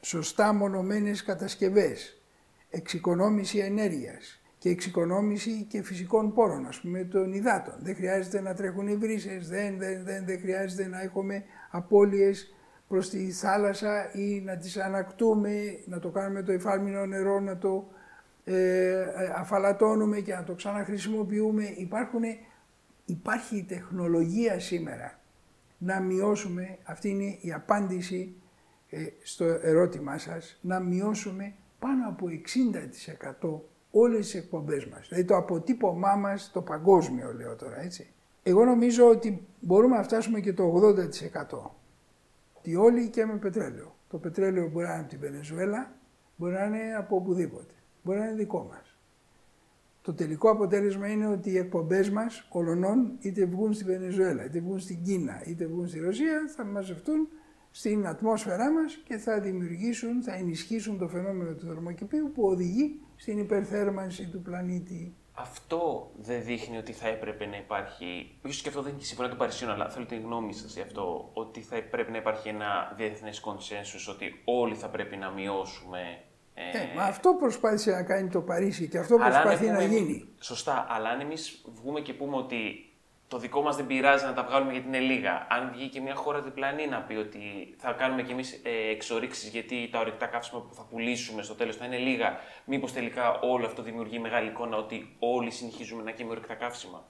σωστά 0.00 0.52
μονομένες 0.52 1.22
κατασκευές, 1.22 2.22
εξοικονόμηση 2.70 3.58
ενέργειας, 3.58 4.42
και 4.62 4.68
εξοικονόμηση 4.68 5.66
και 5.68 5.82
φυσικών 5.82 6.32
πόρων, 6.32 6.66
ας 6.66 6.80
πούμε 6.80 7.04
των 7.04 7.32
υδάτων. 7.32 7.74
Δεν 7.78 7.94
χρειάζεται 7.94 8.40
να 8.40 8.54
τρέχουν 8.54 8.86
οι 8.86 8.96
βρύσες, 8.96 9.48
δεν, 9.48 9.78
δεν, 9.78 10.04
δεν, 10.04 10.24
δεν 10.26 10.38
χρειάζεται 10.40 10.86
να 10.86 11.02
έχουμε 11.02 11.44
απώλειες 11.70 12.54
προς 12.88 13.10
τη 13.10 13.30
θάλασσα 13.30 14.10
ή 14.14 14.40
να 14.40 14.56
τις 14.56 14.76
ανακτούμε, 14.76 15.50
να 15.84 15.98
το 15.98 16.08
κάνουμε 16.08 16.42
το 16.42 16.52
υφάλμινο 16.52 17.06
νερό, 17.06 17.40
να 17.40 17.58
το 17.58 17.88
ε, 18.44 19.04
αφαλατώνουμε 19.36 20.20
και 20.20 20.34
να 20.34 20.44
το 20.44 20.54
ξαναχρησιμοποιούμε. 20.54 21.64
Υπάρχουν, 21.76 22.22
υπάρχει 23.04 23.56
η 23.56 23.62
τεχνολογία 23.62 24.60
σήμερα 24.60 25.20
να 25.78 26.00
μειώσουμε, 26.00 26.78
αυτή 26.82 27.08
είναι 27.08 27.38
η 27.40 27.52
απάντηση 27.52 28.34
ε, 28.90 29.06
στο 29.22 29.44
ερώτημά 29.44 30.18
σας, 30.18 30.58
να 30.60 30.80
μειώσουμε 30.80 31.54
πάνω 31.78 32.08
από 32.08 32.26
60% 33.52 33.60
όλες 33.90 34.20
τις 34.20 34.34
εκπομπές 34.34 34.86
μας. 34.86 35.08
Δηλαδή 35.08 35.24
το 35.24 35.36
αποτύπωμά 35.36 36.14
μας, 36.14 36.50
το 36.52 36.62
παγκόσμιο 36.62 37.32
λέω 37.32 37.56
τώρα, 37.56 37.80
έτσι. 37.80 38.06
Εγώ 38.42 38.64
νομίζω 38.64 39.08
ότι 39.08 39.46
μπορούμε 39.60 39.96
να 39.96 40.02
φτάσουμε 40.02 40.40
και 40.40 40.52
το 40.52 40.64
80%. 40.64 41.70
Τι 42.62 42.76
όλοι 42.76 43.08
και 43.08 43.24
με 43.24 43.36
πετρέλαιο. 43.36 43.96
Το 44.08 44.18
πετρέλαιο 44.18 44.68
μπορεί 44.68 44.86
να 44.86 44.92
είναι 44.92 45.00
από 45.00 45.10
την 45.10 45.18
Βενεζουέλα, 45.20 45.92
μπορεί 46.36 46.52
να 46.52 46.64
είναι 46.64 46.94
από 46.98 47.16
οπουδήποτε. 47.16 47.74
Μπορεί 48.02 48.18
να 48.18 48.24
είναι 48.24 48.34
δικό 48.34 48.68
μας. 48.70 48.91
Το 50.02 50.14
τελικό 50.14 50.50
αποτέλεσμα 50.50 51.08
είναι 51.08 51.26
ότι 51.26 51.50
οι 51.50 51.58
εκπομπές 51.58 52.10
μας 52.10 52.46
ολονών 52.48 53.16
είτε 53.20 53.44
βγουν 53.44 53.72
στη 53.72 53.84
Βενεζουέλα, 53.84 54.44
είτε 54.44 54.60
βγουν 54.60 54.78
στην 54.78 55.02
Κίνα, 55.02 55.42
είτε 55.46 55.66
βγουν 55.66 55.88
στη 55.88 55.98
Ρωσία, 55.98 56.52
θα 56.56 56.64
μαζευτούν 56.64 57.28
στην 57.70 58.06
ατμόσφαιρά 58.06 58.72
μας 58.72 58.96
και 59.04 59.16
θα 59.16 59.40
δημιουργήσουν, 59.40 60.22
θα 60.22 60.34
ενισχύσουν 60.34 60.98
το 60.98 61.08
φαινόμενο 61.08 61.54
του 61.54 61.66
θερμοκηπίου 61.66 62.30
που 62.34 62.42
οδηγεί 62.42 63.00
στην 63.16 63.38
υπερθέρμανση 63.38 64.28
του 64.28 64.42
πλανήτη. 64.42 65.14
Αυτό 65.32 66.10
δεν 66.16 66.44
δείχνει 66.44 66.76
ότι 66.76 66.92
θα 66.92 67.08
έπρεπε 67.08 67.46
να 67.46 67.56
υπάρχει, 67.56 68.38
ίσως 68.44 68.62
και 68.62 68.68
αυτό 68.68 68.82
δεν 68.82 68.92
είναι 68.92 69.02
συμφωνία 69.02 69.30
των 69.30 69.38
Παρισιών, 69.38 69.70
αλλά 69.70 69.90
θέλω 69.90 70.06
την 70.06 70.20
γνώμη 70.20 70.52
σας 70.52 70.74
για 70.74 70.82
αυτό, 70.82 71.30
ότι 71.32 71.60
θα 71.60 71.82
πρέπει 71.90 72.10
να 72.10 72.16
υπάρχει 72.16 72.48
ένα 72.48 72.94
διεθνές 72.96 73.40
κονσένσους, 73.40 74.08
ότι 74.08 74.42
όλοι 74.44 74.74
θα 74.74 74.88
πρέπει 74.88 75.16
να 75.16 75.30
μειώσουμε 75.30 76.00
ε, 76.54 76.78
ε, 76.78 76.94
μα 76.96 77.02
αυτό 77.02 77.34
προσπάθησε 77.34 77.90
να 77.90 78.02
κάνει 78.02 78.28
το 78.28 78.40
Παρίσι 78.40 78.88
και 78.88 78.98
αυτό 78.98 79.16
προσπαθεί 79.16 79.66
να 79.66 79.82
γίνει. 79.82 80.28
Σωστά, 80.40 80.86
αλλά 80.88 81.08
αν 81.08 81.20
εμείς 81.20 81.64
βγούμε 81.74 82.00
και 82.00 82.12
πούμε 82.12 82.36
ότι 82.36 82.92
το 83.28 83.38
δικό 83.38 83.62
μας 83.62 83.76
δεν 83.76 83.86
πειράζει 83.86 84.24
να 84.24 84.32
τα 84.32 84.44
βγάλουμε 84.44 84.72
γιατί 84.72 84.86
είναι 84.86 84.98
λίγα. 84.98 85.46
Αν 85.50 85.70
βγει 85.74 85.88
και 85.88 86.00
μια 86.00 86.14
χώρα 86.14 86.42
διπλανή 86.42 86.86
να 86.86 87.02
πει 87.02 87.14
ότι 87.14 87.40
θα 87.78 87.92
κάνουμε 87.92 88.22
κι 88.22 88.32
εμείς 88.32 88.52
ε, 88.52 88.90
εξορίξεις 88.90 89.48
γιατί 89.48 89.88
τα 89.92 89.98
ορεικτά 89.98 90.26
καύσιμα 90.26 90.60
που 90.60 90.74
θα 90.74 90.86
πουλήσουμε 90.90 91.42
στο 91.42 91.54
τέλος 91.54 91.76
θα 91.76 91.84
είναι 91.84 91.98
λίγα, 91.98 92.38
μήπως 92.64 92.92
τελικά 92.92 93.40
όλο 93.40 93.66
αυτό 93.66 93.82
δημιουργεί 93.82 94.18
μεγάλη 94.18 94.48
εικόνα 94.48 94.76
ότι 94.76 95.16
όλοι 95.18 95.50
συνεχίζουμε 95.50 96.02
να 96.02 96.10
καίμε 96.10 96.30
ορεικτά 96.30 96.54
καύσιμα; 96.54 97.04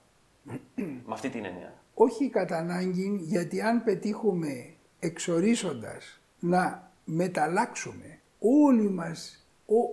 Με 1.07 1.13
αυτή 1.13 1.29
την 1.29 1.45
έννοια. 1.45 1.75
Όχι 1.95 2.31
κατά 2.31 2.57
ανάγκη, 2.57 3.19
γιατί 3.21 3.61
αν 3.61 3.85
πετύχουμε 3.85 4.75
εξορίσοντας 4.99 6.21
να 6.39 6.91
μεταλλάξουμε 7.05 8.22
όλοι 8.43 8.91
μας, 8.91 9.47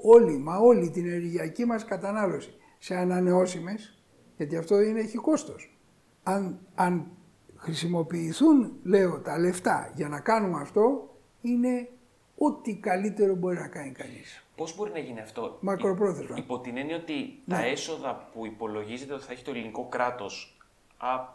όλοι, 0.03 0.37
μα 0.37 0.57
όλη 0.57 0.89
την 0.89 1.07
ενεργειακή 1.07 1.65
μας 1.65 1.85
κατανάλωση 1.85 2.53
σε 2.77 2.95
ανανεώσιμες, 2.95 4.03
γιατί 4.37 4.57
αυτό 4.57 4.81
είναι, 4.81 4.99
έχει 4.99 5.17
κόστος 5.17 5.79
αν, 6.23 6.59
αν 6.75 7.11
χρησιμοποιηθούν, 7.55 8.73
λέω, 8.83 9.19
τα 9.21 9.39
λεφτά 9.39 9.91
για 9.95 10.07
να 10.07 10.19
κάνουμε 10.19 10.61
αυτό, 10.61 11.15
είναι 11.41 11.89
ό,τι 12.37 12.75
καλύτερο 12.75 13.35
μπορεί 13.35 13.57
να 13.57 13.67
κάνει 13.67 13.91
κανείς. 13.91 14.43
Πώς 14.55 14.75
μπορεί 14.75 14.91
να 14.91 14.99
γίνει 14.99 15.19
αυτό, 15.19 15.57
Μακροπρόθεσμα. 15.61 16.37
Υπό 16.37 16.59
την 16.59 16.77
έννοια 16.77 16.95
ότι 16.95 17.13
ναι. 17.45 17.55
τα 17.55 17.65
έσοδα 17.65 18.29
που 18.33 18.45
υπολογίζεται 18.45 19.13
ότι 19.13 19.23
θα 19.23 19.31
έχει 19.31 19.43
το 19.43 19.51
ελληνικό 19.51 19.87
κράτος 19.87 20.58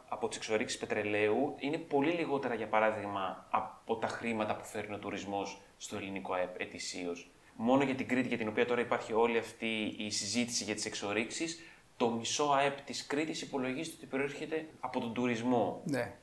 από 0.09 0.29
τις 0.29 0.37
εξορίξεις 0.37 0.79
πετρελαίου 0.79 1.55
είναι 1.59 1.79
πολύ 1.79 2.11
λιγότερα, 2.11 2.55
για 2.55 2.69
παράδειγμα, 2.69 3.47
από 3.51 3.97
τα 3.97 4.07
χρήματα 4.07 4.57
που 4.57 4.65
φέρνει 4.65 4.95
ο 4.95 4.99
τουρισμός 4.99 5.61
στο 5.77 5.97
ελληνικό 5.97 6.33
ΑΕΠ 6.33 6.61
ετησίως. 6.61 7.31
Μόνο 7.57 7.83
για 7.83 7.95
την 7.95 8.09
Κρήτη, 8.09 8.29
για 8.29 8.39
την 8.39 8.49
οποία 8.49 8.67
τώρα 8.67 8.81
υπάρχει 8.81 9.13
όλη 9.13 9.39
αυτή 9.39 9.95
η 9.99 10.11
συζήτηση 10.11 10.65
για 10.65 10.75
τις 10.75 10.85
εξορίξεις, 10.85 11.61
το 11.97 12.11
μισό 12.11 12.45
ΑΕΠ 12.45 12.81
της 12.81 13.07
Κρήτης 13.07 13.43
υπολογίζεται 13.43 13.97
ότι 13.97 14.07
προέρχεται 14.07 14.69
από 14.81 15.01
τον 15.01 15.15
τουρισμό. 15.15 15.81
Ναι. 15.85 16.15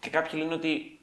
Και 0.00 0.10
κάποιοι 0.10 0.40
λένε 0.42 0.54
ότι 0.54 1.00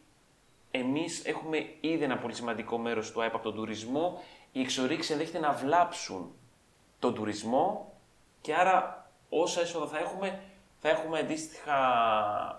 εμείς 0.72 1.26
έχουμε 1.26 1.70
ήδη 1.80 2.04
ένα 2.04 2.18
πολύ 2.18 2.34
σημαντικό 2.34 2.78
μέρος 2.78 3.12
του 3.12 3.22
ΑΕΠ 3.22 3.36
από 3.36 3.44
τον 3.44 3.56
τουρισμό, 3.56 4.24
οι 4.52 4.62
εξορίξεις 4.62 5.12
ενδέχεται 5.12 5.40
να 5.40 5.52
βλάψουν 5.52 6.32
τον 7.00 7.14
τουρισμό 7.14 7.94
και 8.42 8.54
άρα 8.54 9.10
όσα 9.30 9.62
έσοδα 9.62 9.88
θα 9.88 10.00
έχουμε, 10.00 10.42
θα 10.80 10.90
έχουμε 10.90 11.20
αντίστοιχα, 11.20 11.76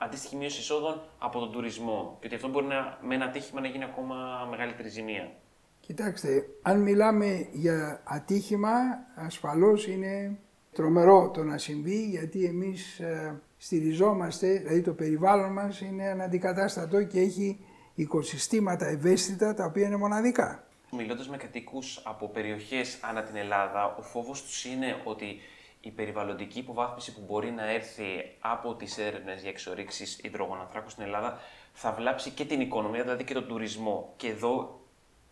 αντίστοιχη 0.00 0.36
μείωση 0.36 0.60
εισόδων 0.60 1.02
από 1.18 1.38
τον 1.38 1.52
τουρισμό. 1.52 2.16
Και 2.20 2.26
ότι 2.26 2.34
αυτό 2.34 2.48
μπορεί 2.48 2.66
να, 2.66 2.98
με 3.02 3.14
ένα 3.14 3.24
ατύχημα 3.24 3.60
να 3.60 3.68
γίνει 3.68 3.84
ακόμα 3.84 4.46
μεγαλύτερη 4.50 4.88
ζημία. 4.88 5.32
Κοιτάξτε, 5.80 6.46
αν 6.62 6.80
μιλάμε 6.80 7.48
για 7.52 8.02
ατύχημα, 8.04 8.70
ασφαλώς 9.14 9.86
είναι 9.86 10.38
τρομερό 10.72 11.30
το 11.30 11.44
να 11.44 11.58
συμβεί 11.58 12.04
γιατί 12.04 12.44
εμείς 12.44 12.98
ε, 12.98 13.40
στηριζόμαστε, 13.56 14.52
δηλαδή 14.52 14.82
το 14.82 14.92
περιβάλλον 14.92 15.52
μας 15.52 15.80
είναι 15.80 16.08
αναντικατάστατο 16.08 17.02
και 17.02 17.20
έχει 17.20 17.64
οικοσυστήματα 17.94 18.86
ευαίσθητα 18.86 19.54
τα 19.54 19.64
οποία 19.64 19.86
είναι 19.86 19.96
μοναδικά. 19.96 20.62
Μιλώντας 20.90 21.28
με 21.28 21.36
κατοίκου 21.36 21.82
από 22.02 22.28
περιοχές 22.28 22.98
ανά 23.00 23.22
την 23.22 23.36
Ελλάδα, 23.36 23.94
ο 23.98 24.02
φόβος 24.02 24.42
τους 24.42 24.64
είναι 24.64 25.00
ότι 25.04 25.40
η 25.80 25.90
περιβαλλοντική 25.90 26.58
υποβάθμιση 26.58 27.14
που 27.14 27.20
μπορεί 27.26 27.50
να 27.50 27.70
έρθει 27.70 28.36
από 28.40 28.74
τις 28.74 28.98
έρευνες 28.98 29.40
για 29.40 29.50
εξορίξεις 29.50 30.18
υδρογοναθράκων 30.22 30.90
στην 30.90 31.02
Ελλάδα 31.04 31.40
θα 31.72 31.92
βλάψει 31.92 32.30
και 32.30 32.44
την 32.44 32.60
οικονομία, 32.60 33.02
δηλαδή 33.02 33.24
και 33.24 33.34
τον 33.34 33.46
τουρισμό. 33.46 34.12
Και 34.16 34.28
εδώ 34.28 34.80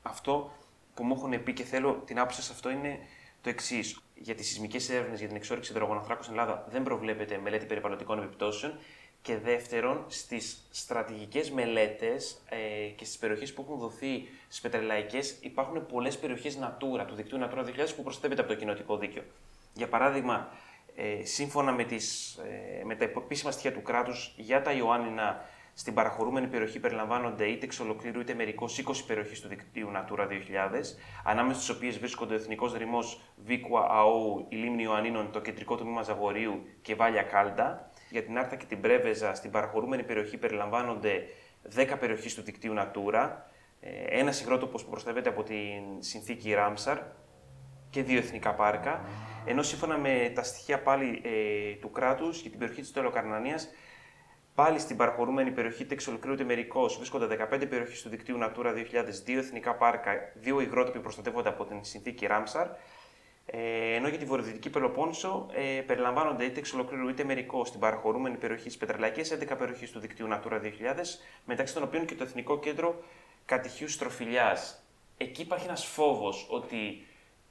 αυτό 0.02 0.50
που 0.94 1.04
μου 1.04 1.14
έχουν 1.14 1.42
πει 1.42 1.52
και 1.52 1.62
θέλω 1.64 2.02
την 2.04 2.18
άποψη 2.18 2.42
σε 2.42 2.52
αυτό 2.52 2.70
είναι 2.70 2.98
το 3.42 3.48
εξής. 3.48 4.00
Για 4.14 4.34
τις 4.34 4.46
σεισμικές 4.46 4.90
έρευνες 4.90 5.18
για 5.18 5.28
την 5.28 5.36
εξόριξη 5.36 5.72
υδρογοναθράκων 5.72 6.22
στην 6.24 6.36
Ελλάδα 6.38 6.66
δεν 6.70 6.82
προβλέπεται 6.82 7.38
μελέτη 7.38 7.66
περιβαλλοντικών 7.66 8.18
επιπτώσεων. 8.18 8.78
Και 9.22 9.36
δεύτερον, 9.36 10.04
στις 10.08 10.66
στρατηγικές 10.70 11.50
μελέτες 11.50 12.42
ε, 12.48 12.86
και 12.88 13.04
στις 13.04 13.18
περιοχές 13.18 13.52
που 13.52 13.62
έχουν 13.62 13.78
δοθεί 13.78 14.28
στις 14.48 14.60
πετρελαϊκές 14.60 15.36
υπάρχουν 15.40 15.86
πολλές 15.86 16.18
περιοχές 16.18 16.58
Natura, 16.60 17.04
του 17.06 17.14
δικτύου 17.14 17.38
Natura 17.38 17.64
2000 17.64 17.94
που 17.96 18.02
προστατεύεται 18.02 18.40
από 18.40 18.50
το 18.50 18.56
κοινοτικό 18.58 18.96
δίκαιο. 18.96 19.22
Για 19.76 19.88
παράδειγμα, 19.88 20.48
ε, 20.94 21.24
σύμφωνα 21.24 21.72
με, 21.72 21.84
τις, 21.84 22.36
ε, 22.36 22.84
με 22.84 22.94
τα 22.94 23.04
επίσημα 23.04 23.50
στοιχεία 23.50 23.72
του 23.72 23.82
κράτους 23.82 24.34
για 24.36 24.62
τα 24.62 24.72
Ιωάννινα, 24.72 25.44
στην 25.74 25.94
παραχωρούμενη 25.94 26.46
περιοχή 26.46 26.80
περιλαμβάνονται 26.80 27.44
είτε 27.44 27.64
εξ 27.64 27.80
ολοκλήρου 27.80 28.20
είτε 28.20 28.34
μερικώς 28.34 28.78
20 28.78 29.04
περιοχές 29.06 29.40
του 29.40 29.48
δικτύου 29.48 29.90
Natura 29.94 30.26
2000, 30.26 30.96
ανάμεσα 31.24 31.60
στις 31.60 31.76
οποίες 31.76 31.98
βρίσκονται 31.98 32.32
ο 32.34 32.36
Εθνικός 32.36 32.72
Δρυμός 32.72 33.20
Βίκουα 33.44 33.86
Αού, 33.90 34.46
η 34.48 34.56
Λίμνη 34.56 34.82
Ιωαννίνων, 34.82 35.32
το 35.32 35.40
κεντρικό 35.40 35.76
τμήμα 35.76 36.02
Ζαγορίου 36.02 36.66
και 36.82 36.94
Βάλια 36.94 37.22
Κάλτα. 37.22 37.90
Για 38.10 38.22
την 38.22 38.38
Άρτα 38.38 38.56
και 38.56 38.64
την 38.64 38.80
Πρέβεζα, 38.80 39.34
στην 39.34 39.50
παραχωρούμενη 39.50 40.02
περιοχή 40.02 40.36
περιλαμβάνονται 40.36 41.24
10 41.74 41.96
περιοχές 41.98 42.34
του 42.34 42.42
δικτύου 42.42 42.74
Natura, 42.76 43.30
ε, 43.80 44.18
ένα 44.18 44.32
υγρότοπο 44.42 44.78
που 44.78 44.90
προστατεύεται 44.90 45.28
από 45.28 45.42
την 45.42 45.82
συνθήκη 45.98 46.54
Ράμσαρ 46.54 46.98
και 47.96 48.02
δύο 48.02 48.18
εθνικά 48.18 48.54
πάρκα. 48.54 49.04
Ενώ 49.46 49.62
σύμφωνα 49.62 49.98
με 49.98 50.32
τα 50.34 50.42
στοιχεία 50.42 50.82
πάλι 50.82 51.22
ε, 51.24 51.74
του 51.80 51.90
κράτους 51.90 52.40
για 52.40 52.50
την 52.50 52.58
περιοχή 52.58 52.80
της 52.80 52.92
Τελοκαρνανία, 52.92 53.58
Πάλι 54.54 54.78
στην 54.78 54.96
παραχωρούμενη 54.96 55.50
περιοχή 55.50 55.82
είτε 55.82 55.94
εξολοκλήρωται 55.94 56.44
μερικώ 56.44 56.88
βρίσκονται 56.88 57.48
15 57.52 57.68
περιοχές 57.68 58.02
του 58.02 58.08
δικτύου 58.08 58.38
Natura 58.42 58.66
2000, 58.66 59.04
δύο 59.24 59.38
εθνικά 59.38 59.74
πάρκα, 59.74 60.12
δύο 60.34 60.60
υγρότοποι 60.60 60.98
προστατεύονται 60.98 61.48
από 61.48 61.64
την 61.64 61.84
συνθήκη 61.84 62.26
Ράμσαρ. 62.26 62.66
Ε, 63.46 63.94
ενώ 63.94 64.08
για 64.08 64.18
τη 64.18 64.24
βορειοδυτική 64.24 64.70
Πελοπόννησο 64.70 65.46
ε, 65.52 65.80
περιλαμβάνονται 65.80 66.44
είτε 66.44 66.58
εξ 66.58 66.72
ολοκλήρου 66.72 67.08
είτε 67.08 67.24
μερικώ 67.24 67.64
στην 67.64 67.80
παραχωρούμενη 67.80 68.36
περιοχή 68.36 68.66
της 68.66 68.76
Πετρελαϊκής 68.76 69.32
11 69.32 69.54
περιοχές 69.58 69.90
του 69.90 69.98
δικτύου 69.98 70.28
Natura 70.30 70.60
2000, 70.60 70.62
μεταξύ 71.44 71.74
των 71.74 71.82
οποίων 71.82 72.06
και 72.06 72.14
το 72.14 72.24
Εθνικό 72.24 72.58
Κέντρο 72.58 73.02
Κατηχείου 73.46 73.88
Στροφιλιά. 73.88 74.56
Εκεί 75.16 75.42
υπάρχει 75.42 75.66
ένας 75.66 75.84
φόβος 75.84 76.46
ότι 76.50 77.06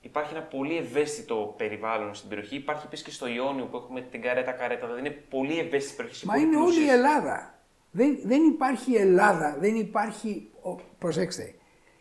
Υπάρχει 0.06 0.34
ένα 0.34 0.44
πολύ 0.44 0.78
ευαίσθητο 0.78 1.54
περιβάλλον 1.58 2.14
στην 2.14 2.30
περιοχή. 2.30 2.56
Υπάρχει 2.56 2.86
επίση 2.86 3.04
και 3.04 3.12
στο 3.12 3.28
Ιόνιο 3.28 3.66
που 3.66 3.78
έχουμε 3.78 4.02
την 4.02 4.22
καρέτα 4.22 4.52
καρέτα. 4.52 4.88
Δηλαδή 4.88 5.08
είναι 5.08 5.18
πολύ 5.30 5.60
ευαίσθητη 5.60 5.96
περιοχή. 5.96 6.26
Μα 6.26 6.38
είναι 6.38 6.58
όλη 6.58 6.84
η 6.84 6.90
Ελλάδα. 6.90 7.60
Δεν, 7.92 8.20
δεν 8.24 8.44
υπάρχει 8.44 8.96
Ελλάδα, 8.96 9.58
δεν 9.60 9.76
υπάρχει. 9.76 10.50
προσέξτε, 10.98 11.56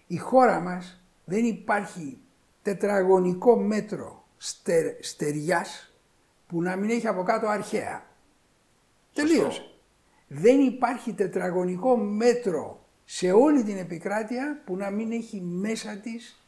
η 0.07 0.17
χώρα 0.17 0.61
μας 0.61 1.05
δεν 1.25 1.45
υπάρχει 1.45 2.19
τετραγωνικό 2.63 3.57
μέτρο 3.57 4.29
στερ, 4.37 5.05
στεριάς 5.05 5.95
που 6.47 6.63
να 6.63 6.77
μην 6.77 6.91
έχει 6.91 7.07
από 7.07 7.23
κάτω 7.23 7.47
αρχαία. 7.47 8.07
Τελείωσε. 9.13 9.63
Δεν 10.29 10.61
υπάρχει 10.61 11.13
τετραγωνικό 11.13 11.97
μέτρο 11.97 12.87
σε 13.05 13.33
όλη 13.33 13.63
την 13.63 13.77
επικράτεια 13.77 14.63
που 14.65 14.77
να 14.77 14.91
μην 14.91 15.13
έχει 15.13 15.41
μέσα 15.41 15.97
της 15.97 16.44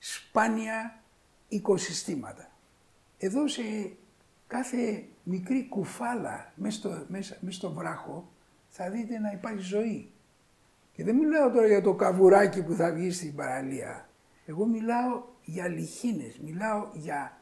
σπάνια 0.00 1.02
οικοσυστήματα. 1.48 2.50
Εδώ 3.18 3.48
σε 3.48 3.62
κάθε 4.46 5.04
μικρή 5.22 5.66
κουφάλα 5.68 6.52
μέσα 6.54 6.78
στο, 6.78 7.04
μέσα, 7.08 7.36
στο 7.48 7.72
βράχο 7.72 8.32
θα 8.68 8.90
δείτε 8.90 9.18
να 9.18 9.30
υπάρχει 9.30 9.62
ζωή. 9.62 10.10
Και 10.92 11.04
δεν 11.04 11.16
μιλάω 11.16 11.50
τώρα 11.50 11.66
για 11.66 11.82
το 11.82 11.94
καβουράκι 11.94 12.62
που 12.62 12.72
θα 12.72 12.92
βγει 12.92 13.10
στην 13.10 13.34
παραλία. 13.34 14.08
Εγώ 14.46 14.66
μιλάω 14.66 15.22
για 15.44 15.68
λιχίνες, 15.68 16.38
μιλάω 16.38 16.88
για 16.92 17.40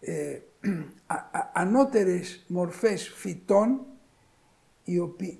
ε, 0.00 0.38
ανώτερες 1.52 2.44
μορφές 2.46 3.08
φυτών 3.08 3.84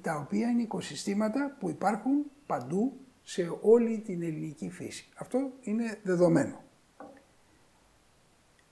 τα 0.01 0.17
οποία 0.17 0.49
είναι 0.49 0.63
οικοσυστήματα 0.63 1.57
που 1.61 1.69
υπάρχουν 1.69 2.25
παντού 2.47 3.01
σε 3.31 3.59
όλη 3.61 3.99
την 4.01 4.23
ελληνική 4.23 4.71
φύση. 4.71 5.09
Αυτό 5.17 5.51
είναι 5.61 5.99
δεδομένο. 6.03 6.63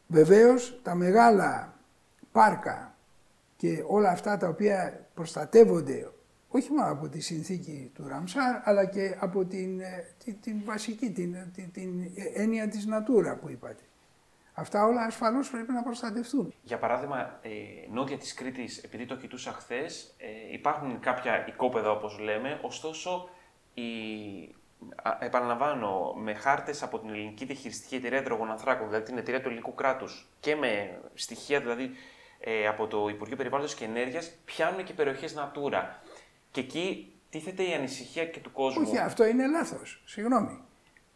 Βεβαίως 0.06 0.80
τα 0.82 0.94
μεγάλα 0.94 1.74
πάρκα 2.32 2.96
και 3.56 3.84
όλα 3.86 4.10
αυτά 4.10 4.36
τα 4.36 4.48
οποία 4.48 5.08
προστατεύονται 5.14 6.10
όχι 6.48 6.72
μόνο 6.72 6.90
από 6.90 7.08
τη 7.08 7.20
συνθήκη 7.20 7.90
του 7.94 8.08
Ραμσάρ 8.08 8.68
αλλά 8.68 8.84
και 8.84 9.16
από 9.20 9.44
την, 9.44 9.80
ε, 9.80 10.14
την, 10.40 10.64
βασική, 10.64 11.10
την, 11.10 11.36
την, 11.54 11.72
την, 11.72 12.10
έννοια 12.34 12.68
της 12.68 12.86
Νατούρα 12.86 13.36
που 13.36 13.48
είπατε. 13.48 13.82
Αυτά 14.52 14.84
όλα 14.84 15.02
ασφαλώς 15.02 15.50
πρέπει 15.50 15.72
να 15.72 15.82
προστατευτούν. 15.82 16.54
Για 16.62 16.78
παράδειγμα, 16.78 17.38
ε, 17.42 17.48
νότια 17.92 18.18
της 18.18 18.34
Κρήτης, 18.34 18.78
επειδή 18.78 19.06
το 19.06 19.16
κοιτούσα 19.16 19.52
χθες, 19.52 20.14
ε, 20.18 20.52
υπάρχουν 20.52 21.00
κάποια 21.00 21.46
οικόπεδα 21.48 21.90
όπως 21.90 22.18
λέμε, 22.18 22.60
ωστόσο 22.62 23.28
η, 23.78 24.54
επαναλαμβάνω, 25.18 26.14
με 26.16 26.34
χάρτες 26.34 26.82
από 26.82 26.98
την 26.98 27.10
ελληνική 27.10 27.44
διαχειριστική 27.44 27.94
εταιρεία 27.94 28.18
υδρογοναθράκων, 28.18 28.86
δηλαδή 28.86 29.04
την 29.04 29.18
εταιρεία 29.18 29.40
του 29.40 29.48
ελληνικού 29.48 29.74
κράτους 29.74 30.28
και 30.40 30.56
με 30.56 31.00
στοιχεία 31.14 31.60
δηλαδή 31.60 31.90
ε, 32.40 32.66
από 32.66 32.86
το 32.86 33.08
Υπουργείο 33.08 33.36
Περιβάλλοντος 33.36 33.74
και 33.74 33.84
Ενέργειας, 33.84 34.30
πιάνουν 34.44 34.84
και 34.84 34.92
περιοχές 34.92 35.34
Natura. 35.38 35.82
Και 36.50 36.60
εκεί 36.60 37.12
τίθεται 37.30 37.62
η 37.62 37.72
ανησυχία 37.72 38.26
και 38.26 38.40
του 38.40 38.52
κόσμου. 38.52 38.84
Όχι, 38.86 38.98
αυτό 38.98 39.26
είναι 39.26 39.46
λάθος. 39.46 40.02
Συγγνώμη. 40.04 40.62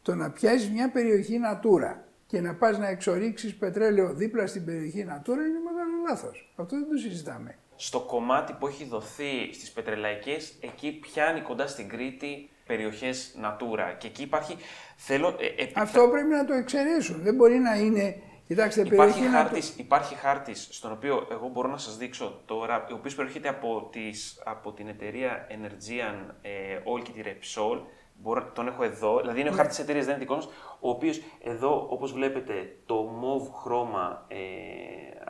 Το 0.02 0.14
να 0.14 0.30
πιάσεις 0.30 0.70
μια 0.70 0.90
περιοχή 0.90 1.40
Natura 1.50 1.96
και 2.26 2.40
να 2.40 2.54
πας 2.54 2.78
να 2.78 2.88
εξορίξεις 2.88 3.56
πετρέλαιο 3.56 4.14
δίπλα 4.14 4.46
στην 4.46 4.64
περιοχή 4.64 5.06
Natura 5.08 5.28
είναι 5.28 5.60
μεγάλο 5.64 5.96
λάθος. 6.08 6.52
Αυτό 6.56 6.76
δεν 6.76 6.88
το 6.88 6.96
συζητάμε. 6.96 7.58
Στο 7.84 8.00
κομμάτι 8.00 8.52
που 8.52 8.66
έχει 8.66 8.84
δοθεί 8.84 9.52
στις 9.52 9.70
πετρελαϊκές, 9.70 10.54
εκεί 10.60 10.90
πιάνει 10.92 11.40
κοντά 11.40 11.66
στην 11.66 11.88
Κρήτη 11.88 12.50
περιοχές 12.66 13.38
Natura. 13.42 13.94
Και 13.98 14.06
εκεί 14.06 14.22
υπάρχει. 14.22 14.56
Θέλω, 14.96 15.28
ε, 15.28 15.64
Αυτό 15.74 16.08
πρέπει 16.08 16.28
να 16.28 16.44
το 16.44 16.52
εξαιρέσουν. 16.52 17.22
Δεν 17.22 17.34
μπορεί 17.34 17.58
να 17.58 17.74
είναι. 17.74 18.22
Κοιτάξτε, 18.46 18.80
υπάρχει, 18.80 19.28
χάρτης, 19.28 19.74
υπάρχει 19.76 20.14
χάρτης 20.14 20.68
στον 20.70 20.92
οποίο 20.92 21.26
εγώ 21.30 21.48
μπορώ 21.48 21.68
να 21.68 21.78
σας 21.78 21.96
δείξω 21.96 22.42
τώρα, 22.44 22.86
ο 22.90 22.94
οποίος 22.94 23.14
προέρχεται 23.14 23.48
από, 23.48 23.88
τις, 23.92 24.42
από 24.44 24.72
την 24.72 24.88
εταιρεία 24.88 25.46
Energean 25.50 26.34
ε, 26.42 26.50
All 26.76 27.02
και 27.02 27.10
τη 27.10 27.20
Repsol, 27.24 27.80
μπορώ, 28.14 28.50
τον 28.54 28.66
έχω 28.66 28.82
εδώ, 28.82 29.20
δηλαδή 29.20 29.40
είναι 29.40 29.48
ο 29.48 29.52
ναι. 29.52 29.56
χάρτης 29.56 29.76
της 29.76 29.84
εταιρείας, 29.84 30.06
δεν 30.06 30.14
είναι 30.14 30.24
δικός 30.24 30.48
ο 30.80 30.88
οποίος 30.90 31.22
εδώ, 31.42 31.86
όπως 31.90 32.12
βλέπετε, 32.12 32.76
το 32.86 33.20
mauve 33.22 33.50
χρώμα 33.62 34.24
ε, 34.28 34.36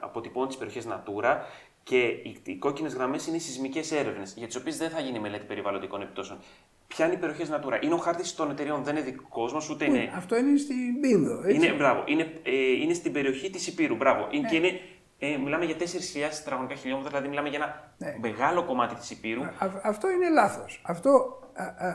αποτυπώνει 0.00 0.46
τις 0.46 0.56
περιοχές 0.56 0.86
Natura 0.88 1.36
και 1.82 1.98
οι, 1.98 2.36
οι 2.44 2.56
κόκκινες 2.56 2.94
γραμμές 2.94 3.26
είναι 3.26 3.36
οι 3.36 3.40
σεισμικές 3.40 3.92
έρευνες, 3.92 4.34
για 4.36 4.46
τις 4.46 4.56
οποίες 4.56 4.76
δεν 4.76 4.90
θα 4.90 5.00
γίνει 5.00 5.18
μελέτη 5.18 5.44
περιβαλλοντικών 5.44 6.02
επιπτώσεων. 6.02 6.38
Ποια 6.86 7.06
είναι 7.06 7.14
οι 7.14 7.18
περιοχέ 7.18 7.44
Natura. 7.50 7.84
Είναι 7.84 7.94
ο 7.94 7.96
χάρτης 7.96 8.34
των 8.34 8.50
εταιριών, 8.50 8.82
δεν 8.84 8.96
είναι 8.96 9.04
δικός 9.04 9.52
μας, 9.52 9.70
ούτε 9.70 9.84
είναι. 9.84 10.12
Αυτό 10.16 10.36
είναι 10.36 10.58
στην 10.58 11.00
Πίνδο. 11.00 11.42
Έτσι. 11.44 11.54
Είναι, 11.56 11.72
μπράβο, 11.72 12.04
είναι, 12.06 12.40
ε, 12.42 12.70
είναι 12.82 12.94
στην 12.94 13.12
περιοχή 13.12 13.50
της 13.50 13.66
Υπήρου. 13.66 13.96
Μπράβο. 13.96 14.28
Είναι, 14.30 14.42
ναι. 14.42 14.48
Και 14.48 14.56
είναι, 14.56 14.80
ε, 15.18 15.36
μιλάμε 15.36 15.64
για 15.64 15.76
4.000 15.76 16.38
τετραγωνικά 16.38 16.74
χιλιόμετρα, 16.74 17.10
δηλαδή 17.10 17.28
μιλάμε 17.28 17.48
για 17.48 17.58
ένα 17.58 17.94
ναι. 17.98 18.18
μεγάλο 18.20 18.64
κομμάτι 18.64 18.94
της 18.94 19.10
Υπήρου. 19.10 19.42
Α, 19.42 19.80
αυτό 19.82 20.10
είναι 20.10 20.28
λάθος. 20.30 20.82
Αυτό 20.84 21.38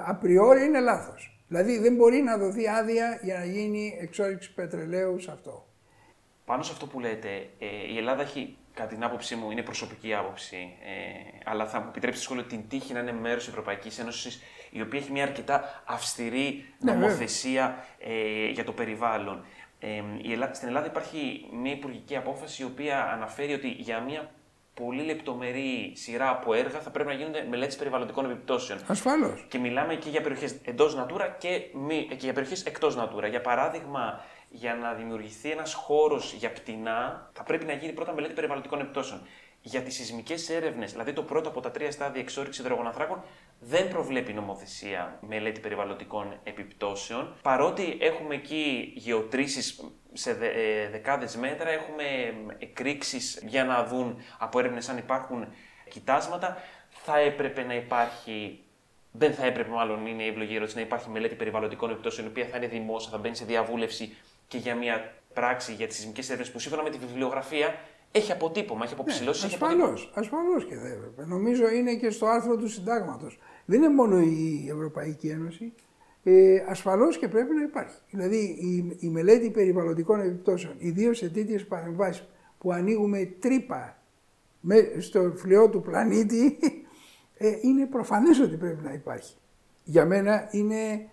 απριόρι 0.05 0.63
είναι 0.63 0.79
λάθος. 0.79 1.37
Δηλαδή 1.47 1.79
δεν 1.79 1.95
μπορεί 1.95 2.21
να 2.21 2.37
δοθεί 2.37 2.67
άδεια 2.67 3.19
για 3.23 3.37
να 3.37 3.45
γίνει 3.45 3.97
εξόριξη 4.01 4.53
πετρελαίου 4.53 5.19
σε 5.19 5.31
αυτό. 5.31 5.67
Πάνω 6.45 6.63
σε 6.63 6.71
αυτό 6.71 6.85
που 6.85 6.99
λέτε, 6.99 7.29
ε, 7.59 7.93
η 7.93 7.97
Ελλάδα 7.97 8.21
έχει 8.21 8.57
κατά 8.77 8.89
την 8.89 9.03
άποψή 9.03 9.35
μου, 9.35 9.51
είναι 9.51 9.61
προσωπική 9.61 10.13
άποψη, 10.13 10.75
ε, 10.83 11.49
αλλά 11.49 11.65
θα 11.65 11.79
μου 11.79 11.85
επιτρέψει 11.89 12.21
σχόλιο 12.21 12.43
την 12.43 12.67
τύχη 12.69 12.93
να 12.93 12.99
είναι 12.99 13.11
μέρος 13.11 13.39
της 13.39 13.47
Ευρωπαϊκής 13.47 13.99
Ένωσης, 13.99 14.41
η 14.69 14.81
οποία 14.81 14.99
έχει 14.99 15.11
μια 15.11 15.23
αρκετά 15.23 15.83
αυστηρή 15.85 16.65
ναι, 16.79 16.91
νομοθεσία 16.91 17.85
ε, 17.99 18.49
για 18.49 18.63
το 18.63 18.71
περιβάλλον. 18.71 19.45
Ε, 19.79 20.03
η 20.21 20.31
Ελλάδα, 20.31 20.53
στην 20.53 20.67
Ελλάδα 20.67 20.85
υπάρχει 20.85 21.47
μια 21.51 21.71
υπουργική 21.71 22.15
απόφαση 22.15 22.61
η 22.61 22.65
οποία 22.65 23.11
αναφέρει 23.11 23.53
ότι 23.53 23.67
για 23.67 23.99
μια 23.99 24.31
πολύ 24.73 25.03
λεπτομερή 25.03 25.91
σειρά 25.95 26.29
από 26.29 26.53
έργα 26.53 26.79
θα 26.79 26.89
πρέπει 26.89 27.09
να 27.09 27.15
γίνονται 27.15 27.45
μελέτες 27.49 27.75
περιβαλλοντικών 27.75 28.25
επιπτώσεων. 28.25 28.79
Ασφαλώς. 28.87 29.45
Και 29.49 29.57
μιλάμε 29.57 29.95
και 29.95 30.09
για 30.09 30.21
περιοχές 30.21 30.55
εντός 30.63 30.97
Natura 30.99 31.29
και, 31.37 31.61
μη, 31.73 32.07
και 32.09 32.15
για 32.19 32.33
περιοχές 32.33 32.63
εκτός 32.63 32.97
Natura. 32.99 33.29
Για 33.29 33.41
παράδειγμα, 33.41 34.25
για 34.59 34.75
να 34.75 34.93
δημιουργηθεί 34.93 35.51
ένας 35.51 35.73
χώρος 35.73 36.33
για 36.33 36.51
πτηνά, 36.51 37.29
θα 37.33 37.43
πρέπει 37.43 37.65
να 37.65 37.73
γίνει 37.73 37.93
πρώτα 37.93 38.13
μελέτη 38.13 38.33
περιβαλλοντικών 38.33 38.79
επιπτώσεων. 38.79 39.21
Για 39.61 39.81
τις 39.81 39.95
σεισμικές 39.95 40.49
έρευνες, 40.49 40.91
δηλαδή 40.91 41.13
το 41.13 41.23
πρώτο 41.23 41.49
από 41.49 41.61
τα 41.61 41.71
τρία 41.71 41.91
στάδια 41.91 42.21
εξόριξης 42.21 42.63
υδρογοναθράκων, 42.63 43.23
δεν 43.59 43.87
προβλέπει 43.87 44.33
νομοθεσία 44.33 45.19
μελέτη 45.27 45.59
περιβαλλοντικών 45.59 46.39
επιπτώσεων. 46.43 47.35
Παρότι 47.41 47.97
έχουμε 48.01 48.35
εκεί 48.35 48.93
γεωτρήσεις 48.95 49.83
σε 50.13 50.33
δε, 50.33 50.47
ε, 50.47 50.89
δεκάδες 50.89 51.35
μέτρα, 51.35 51.69
έχουμε 51.69 52.03
εκρήξεις 52.57 53.43
για 53.47 53.65
να 53.65 53.83
δουν 53.83 54.17
από 54.37 54.59
έρευνες 54.59 54.89
αν 54.89 54.97
υπάρχουν 54.97 55.47
κοιτάσματα. 55.89 56.57
Θα 56.89 57.19
έπρεπε 57.19 57.63
να 57.63 57.73
υπάρχει 57.73 58.61
δεν 59.11 59.33
θα 59.33 59.45
έπρεπε, 59.45 59.69
μάλλον 59.69 60.05
είναι 60.05 60.23
η 60.23 60.27
ευλογή 60.27 60.55
ερώτηση, 60.55 60.75
να 60.75 60.81
υπάρχει 60.81 61.09
μελέτη 61.09 61.35
περιβαλλοντικών 61.35 61.89
επιπτώσεων, 61.89 62.27
η 62.27 62.29
οποία 62.29 62.45
θα 62.45 62.57
είναι 62.57 62.67
δημόσια, 62.67 63.11
θα 63.11 63.17
μπαίνει 63.17 63.35
σε 63.35 63.45
διαβούλευση 63.45 64.15
και 64.47 64.57
για 64.57 64.75
μια 64.75 65.13
πράξη 65.33 65.73
για 65.73 65.87
τις 65.87 65.95
σεισμικέ 65.95 66.21
έρευνες 66.21 66.51
που 66.51 66.59
σύμφωνα 66.59 66.83
με 66.83 66.89
τη 66.89 66.97
βιβλιογραφία 66.97 67.75
έχει 68.11 68.31
αποτύπωμα, 68.31 68.83
έχει 68.83 68.93
αποψηλώσει. 68.93 69.45
Ναι, 69.45 69.53
ασφαλώς, 69.53 70.11
ασφαλώς 70.15 70.65
και 70.65 70.75
δεν 70.75 70.91
έπρεπε. 70.91 71.25
Νομίζω 71.25 71.69
είναι 71.69 71.95
και 71.95 72.09
στο 72.09 72.25
άρθρο 72.25 72.57
του 72.57 72.67
συντάγματος. 72.67 73.39
Δεν 73.65 73.77
είναι 73.77 73.93
μόνο 73.93 74.19
η 74.19 74.67
Ευρωπαϊκή 74.69 75.27
Ένωση. 75.27 75.73
Ε, 76.23 76.63
Ασφαλώς 76.67 77.17
και 77.17 77.27
πρέπει 77.27 77.53
να 77.53 77.61
υπάρχει. 77.61 77.95
Δηλαδή 78.09 78.37
η, 78.37 78.97
η 78.99 79.07
μελέτη 79.07 79.49
περιβαλλοντικών 79.49 80.19
επιπτώσεων, 80.19 80.75
ιδίως 80.77 81.17
σε 81.17 81.29
τέτοιες 81.29 81.65
παρεμβάσεις 81.65 82.27
που 82.57 82.71
ανοίγουμε 82.71 83.25
τρύπα 83.39 83.97
στο 84.99 85.33
φλοιό 85.35 85.69
του 85.69 85.81
πλανήτη, 85.81 86.57
ε, 87.37 87.57
είναι 87.61 87.85
προφανές 87.85 88.39
ότι 88.39 88.55
πρέπει 88.55 88.83
να 88.83 88.93
υπάρχει. 88.93 89.35
Για 89.83 90.05
μένα 90.05 90.47
είναι, 90.51 91.09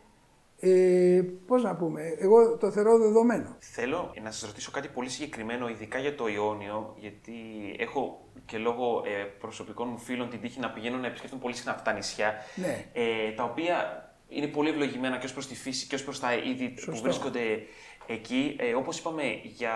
ε, 0.65 1.23
πώς 1.47 1.63
να 1.63 1.77
πούμε, 1.77 2.03
εγώ 2.19 2.57
το 2.57 2.71
θεωρώ 2.71 2.99
δεδομένο. 2.99 3.57
Θέλω 3.59 4.15
να 4.23 4.31
σας 4.31 4.49
ρωτήσω 4.49 4.71
κάτι 4.71 4.89
πολύ 4.89 5.09
συγκεκριμένο, 5.09 5.69
ειδικά 5.69 5.99
για 5.99 6.15
το 6.15 6.29
Ιόνιο, 6.29 6.95
γιατί 6.99 7.33
έχω 7.79 8.29
και 8.47 8.59
λόγω 8.59 9.03
ε, 9.07 9.23
προσωπικών 9.23 9.89
μου 9.89 9.99
φίλων 9.99 10.31
την 10.31 10.41
τύχη 10.41 10.61
να 10.61 10.71
πηγαίνω 10.71 10.97
να 10.97 11.07
επισκεφτούν 11.07 11.39
πολύ 11.39 11.55
συχνά 11.55 11.73
αυτά 11.73 11.85
τα 11.85 11.93
νησιά, 11.93 12.35
ναι. 12.55 12.85
ε, 12.93 13.33
τα 13.33 13.45
οποία 13.45 14.09
είναι 14.29 14.47
πολύ 14.47 14.69
ευλογημένα 14.69 15.19
και 15.19 15.27
ως 15.27 15.33
προς 15.33 15.47
τη 15.47 15.55
φύση 15.55 15.87
και 15.87 15.95
ως 15.95 16.05
προς 16.05 16.21
τα 16.21 16.35
είδη 16.35 16.69
που 16.69 17.01
βρίσκονται 17.03 17.63
εκεί. 18.07 18.57
Ε, 18.59 18.75
όπως 18.75 18.99
είπαμε, 18.99 19.41
για 19.43 19.73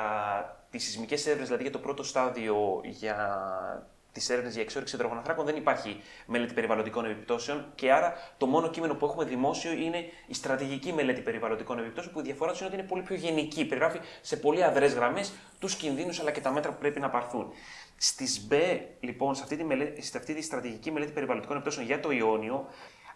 τις 0.70 0.85
σεισμικές 0.85 1.27
έρευνες, 1.27 1.46
δηλαδή 1.46 1.62
για 1.62 1.72
το 1.72 1.79
πρώτο 1.79 2.03
στάδιο, 2.03 2.81
για 2.85 3.16
τις 4.19 4.31
έρευνες 4.31 4.53
για 4.53 4.63
εξόριξη 4.63 4.95
υδρογοναθράκων 4.97 5.45
δεν 5.45 5.57
υπάρχει 5.57 6.01
μελέτη 6.27 6.55
περιβαλλοντικών 6.55 7.05
επιπτώσεων 7.05 7.67
και 7.75 7.93
άρα 7.93 8.15
το 8.39 8.47
μόνο 8.47 8.71
κείμενο 8.71 8.95
που 8.95 9.05
έχουμε 9.05 9.25
δημόσιο 9.25 9.73
είναι 9.73 9.99
η 10.27 10.35
στρατηγική 10.35 10.93
μελέτη 10.93 11.21
περιβαλλοντικών 11.21 11.79
επιπτώσεων 11.79 12.13
που 12.15 12.21
η 12.21 12.23
διαφορά 12.23 12.51
τους 12.51 12.61
είναι 12.61 12.69
ότι 12.69 12.79
είναι 12.79 12.89
πολύ 12.89 13.03
πιο 13.03 13.17
γενική. 13.17 13.65
Περιγράφει 13.65 13.99
σε 14.21 14.37
πολύ 14.37 14.65
αδρές 14.65 14.95
γραμμές 14.95 15.33
τους 15.59 15.75
κινδύνους 15.75 16.21
αλλά 16.21 16.31
και 16.31 16.41
τα 16.41 16.51
μέτρα 16.51 16.73
που 16.73 16.79
πρέπει 16.79 17.01
να 17.01 17.11
πάρθουν. 17.11 17.53
Στις 17.97 18.41
ΜΠΕ, 18.45 18.89
λοιπόν, 19.01 19.35
σε 19.35 19.43
αυτή, 19.43 19.57
τη 19.57 19.65
μελέτη, 19.65 20.03
σε 20.03 20.19
αυτή 20.19 20.35
τη 20.35 20.43
στρατηγική 20.43 20.91
μελέτη 20.91 21.13
περιβαλλοντικών 21.13 21.57
επιπτώσεων 21.57 21.87
για 21.87 22.01
το 22.01 22.11
Ιόνιο, 22.11 22.67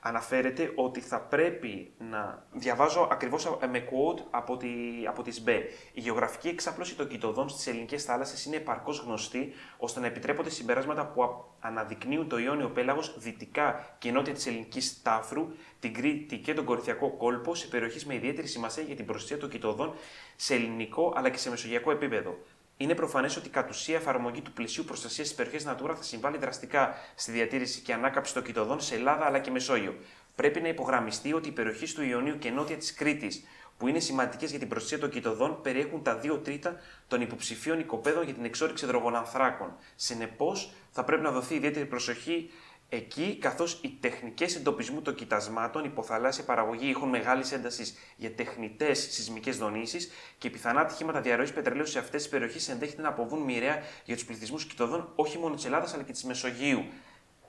αναφέρεται 0.04 0.72
ότι 0.74 1.00
θα 1.00 1.20
πρέπει 1.20 1.92
να 1.98 2.46
διαβάζω 2.52 3.08
ακριβώς 3.10 3.58
με 3.70 3.84
quote 3.90 4.20
από, 4.30 4.56
τη, 4.56 4.68
από 5.08 5.22
τις 5.22 5.40
ΜΠΕ. 5.40 5.62
Η 5.92 6.00
γεωγραφική 6.00 6.48
εξάπλωση 6.48 6.96
των 6.96 7.08
κοιτοδών 7.08 7.48
στις 7.48 7.66
ελληνικές 7.66 8.04
θάλασσες 8.04 8.44
είναι 8.44 8.56
επαρκώς 8.56 8.98
γνωστή 8.98 9.52
ώστε 9.76 10.00
να 10.00 10.06
επιτρέπονται 10.06 10.50
συμπεράσματα 10.50 11.06
που 11.06 11.44
αναδεικνύουν 11.60 12.28
το 12.28 12.38
Ιόνιο 12.38 12.68
πέλαγος 12.68 13.18
δυτικά 13.18 13.96
και 13.98 14.10
νότια 14.10 14.32
της 14.32 14.46
ελληνικής 14.46 15.02
Τάφρου, 15.02 15.48
την 15.80 15.94
Κρήτη 15.94 16.38
και 16.38 16.54
τον 16.54 16.64
Κορυφιακό 16.64 17.10
κόλπο 17.16 17.54
σε 17.54 17.66
περιοχές 17.66 18.04
με 18.04 18.14
ιδιαίτερη 18.14 18.46
σημασία 18.46 18.82
για 18.82 18.96
την 18.96 19.06
προστασία 19.06 19.38
των 19.38 19.48
κοιτοδών 19.48 19.94
σε 20.36 20.54
ελληνικό 20.54 21.12
αλλά 21.16 21.30
και 21.30 21.38
σε 21.38 21.50
μεσογειακό 21.50 21.90
επίπεδο. 21.90 22.38
Είναι 22.82 22.94
προφανές 22.94 23.36
ότι 23.36 23.48
κατ' 23.48 23.70
ουσία 23.70 23.96
εφαρμογή 23.96 24.40
του 24.40 24.52
πλαισίου 24.52 24.84
προστασίας 24.84 25.26
της 25.26 25.36
περιοχής 25.36 25.66
Natura 25.68 25.94
θα 25.96 26.02
συμβάλλει 26.02 26.38
δραστικά 26.38 26.94
στη 27.14 27.32
διατήρηση 27.32 27.80
και 27.80 27.92
ανάκαψη 27.92 28.34
των 28.34 28.42
κοιτοδών 28.42 28.80
σε 28.80 28.94
Ελλάδα 28.94 29.26
αλλά 29.26 29.38
και 29.38 29.50
Μεσόγειο. 29.50 29.96
Πρέπει 30.34 30.60
να 30.60 30.68
υπογραμμιστεί 30.68 31.32
ότι 31.32 31.48
οι 31.48 31.52
περιοχές 31.52 31.92
του 31.92 32.02
Ιωνίου 32.02 32.38
και 32.38 32.50
νότια 32.50 32.76
της 32.76 32.94
Κρήτης, 32.94 33.44
που 33.78 33.88
είναι 33.88 33.98
σημαντικές 33.98 34.50
για 34.50 34.58
την 34.58 34.68
προστασία 34.68 34.98
των 34.98 35.10
κοιτοδών, 35.10 35.60
περιέχουν 35.62 36.02
τα 36.02 36.16
δύο 36.16 36.38
τρίτα 36.38 36.76
των 37.08 37.20
υποψηφίων 37.20 37.80
οικοπαίδων 37.80 38.24
για 38.24 38.34
την 38.34 38.44
εξόριξη 38.44 38.84
υδρογονανθράκων. 38.84 39.76
Συνεπώς, 39.96 40.72
θα 40.90 41.04
πρέπει 41.04 41.22
να 41.22 41.30
δοθεί 41.30 41.54
ιδιαίτερη 41.54 41.86
προσοχή 41.86 42.50
Εκεί, 42.94 43.36
καθώς 43.40 43.80
οι 43.82 43.96
τεχνικές 44.00 44.56
εντοπισμού 44.56 45.02
των 45.02 45.14
κοιτασμάτων, 45.14 45.84
υποθαλάσσια 45.84 46.44
παραγωγή 46.44 46.90
έχουν 46.90 47.08
μεγάλης 47.08 47.52
έντασης 47.52 47.94
για 48.16 48.32
τεχνητές 48.32 48.98
σεισμικές 48.98 49.56
δονήσεις 49.58 50.10
και 50.38 50.50
πιθανά 50.50 50.80
ατυχήματα 50.80 51.20
διαρροής 51.20 51.52
πετρελαίου 51.52 51.86
σε 51.86 51.98
αυτές 51.98 52.22
τις 52.22 52.30
περιοχές 52.30 52.68
ενδέχεται 52.68 53.02
να 53.02 53.08
αποβούν 53.08 53.42
μοιραία 53.42 53.78
για 54.04 54.14
τους 54.14 54.24
πληθυσμούς 54.24 54.66
κοιτοδών 54.66 55.12
όχι 55.14 55.38
μόνο 55.38 55.54
της 55.54 55.64
Ελλάδας 55.64 55.94
αλλά 55.94 56.02
και 56.02 56.12
της 56.12 56.24
Μεσογείου. 56.24 56.84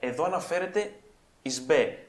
Εδώ 0.00 0.24
αναφέρεται 0.24 0.92
η 1.42 1.50
ΣΜΠΕ. 1.50 2.06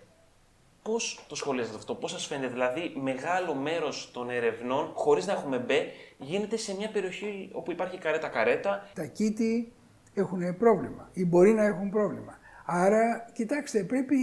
Πώς 0.81 1.25
το 1.27 1.35
σχολιάζετε 1.35 1.77
αυτό, 1.77 1.95
πώς 1.95 2.11
σας 2.11 2.25
φαίνεται, 2.25 2.47
δηλαδή 2.47 2.93
μεγάλο 3.01 3.53
μέρος 3.53 4.11
των 4.13 4.29
ερευνών, 4.29 4.91
χωρίς 4.93 5.25
να 5.25 5.33
έχουμε 5.33 5.57
μπε, 5.57 5.85
γίνεται 6.17 6.57
σε 6.57 6.75
μια 6.75 6.89
περιοχή 6.91 7.49
όπου 7.53 7.71
υπάρχει 7.71 7.97
καρέτα-καρέτα; 7.97 8.89
Τα 8.93 9.05
κήτη 9.05 9.73
έχουν 10.13 10.57
πρόβλημα 10.57 11.09
ή 11.13 11.25
μπορεί 11.25 11.53
να 11.53 11.63
έχουν 11.65 11.89
πρόβλημα. 11.89 12.39
Άρα, 12.65 13.29
κοιτάξτε, 13.33 13.83
πρέπει, 13.83 14.15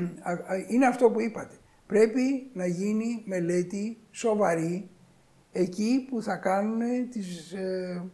είναι 0.72 0.86
αυτό 0.86 1.10
που 1.10 1.20
είπατε, 1.20 1.54
πρέπει 1.86 2.50
να 2.52 2.66
γίνει 2.66 3.22
μελέτη 3.26 3.98
σοβαρή 4.10 4.90
εκεί 5.52 6.06
που 6.10 6.22
θα 6.22 6.36
κάνουν 6.36 7.10
τις 7.10 7.52
ε, 7.52 8.04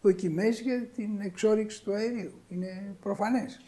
δοκιμές 0.00 0.60
για 0.60 0.86
την 0.86 1.20
εξόριξη 1.20 1.82
του 1.82 1.92
αερίου. 1.92 2.42
Είναι 2.48 2.96
προφανές. 3.00 3.60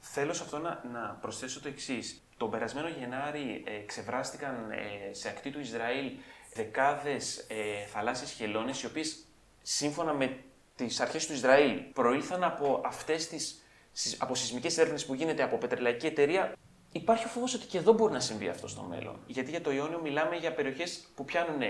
Θέλω 0.00 0.32
σε 0.32 0.42
αυτό 0.42 0.58
να, 0.58 0.82
να 0.92 1.18
προσθέσω 1.20 1.60
το 1.60 1.68
εξής. 1.68 2.22
Τον 2.36 2.50
περασμένο 2.50 2.88
Γενάρη 2.88 3.64
ε, 3.66 3.84
ξεβράστηκαν 3.86 4.70
ε, 4.70 5.14
σε 5.14 5.28
ακτή 5.28 5.50
του 5.50 5.60
Ισραήλ 5.60 6.10
δεκάδες 6.54 7.46
ε, 7.48 7.86
θαλάσσιες 7.86 8.30
χελώνες, 8.30 8.82
οι 8.82 8.86
οποίες 8.86 9.26
σύμφωνα 9.62 10.12
με 10.12 10.38
τις 10.76 11.00
αρχές 11.00 11.26
του 11.26 11.32
Ισραήλ 11.32 11.78
προήλθαν 11.92 12.44
από 12.44 12.82
αυτές 12.84 13.28
τις 13.28 13.62
από 14.18 14.34
σεισμικές 14.34 14.78
έρευνες 14.78 15.06
που 15.06 15.14
γίνεται 15.14 15.42
από 15.42 15.56
πετρελαϊκή 15.56 16.06
εταιρεία, 16.06 16.52
υπάρχει 16.92 17.24
ο 17.24 17.28
φόβος 17.28 17.54
ότι 17.54 17.66
και 17.66 17.78
εδώ 17.78 17.92
μπορεί 17.92 18.12
να 18.12 18.20
συμβεί 18.20 18.48
αυτό 18.48 18.68
στο 18.68 18.82
μέλλον. 18.82 19.16
Γιατί 19.26 19.50
για 19.50 19.60
το 19.60 19.72
Ιόνιο 19.72 20.00
μιλάμε 20.02 20.36
για 20.36 20.54
περιοχές 20.54 21.08
που 21.14 21.24
πιάνουν 21.24 21.60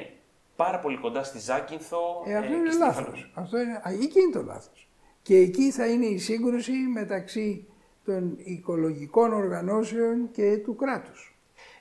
πάρα 0.56 0.78
πολύ 0.78 0.96
κοντά 0.96 1.22
στη 1.22 1.38
Ζάκυνθο. 1.38 2.22
Ε, 2.26 2.36
αυτό 2.36 2.52
ε, 2.52 2.56
είναι 2.56 2.72
λάθος. 2.72 3.30
Αυτό 3.34 3.58
είναι, 3.58 3.80
εκεί 4.02 4.20
είναι 4.20 4.32
το 4.32 4.42
λάθος. 4.42 4.88
Και 5.22 5.36
εκεί 5.36 5.70
θα 5.70 5.86
είναι 5.86 6.06
η 6.06 6.18
σύγκρουση 6.18 6.72
μεταξύ 6.72 7.66
των 8.04 8.36
οικολογικών 8.38 9.32
οργανώσεων 9.32 10.30
και 10.30 10.56
του 10.56 10.76
κράτους. 10.76 11.37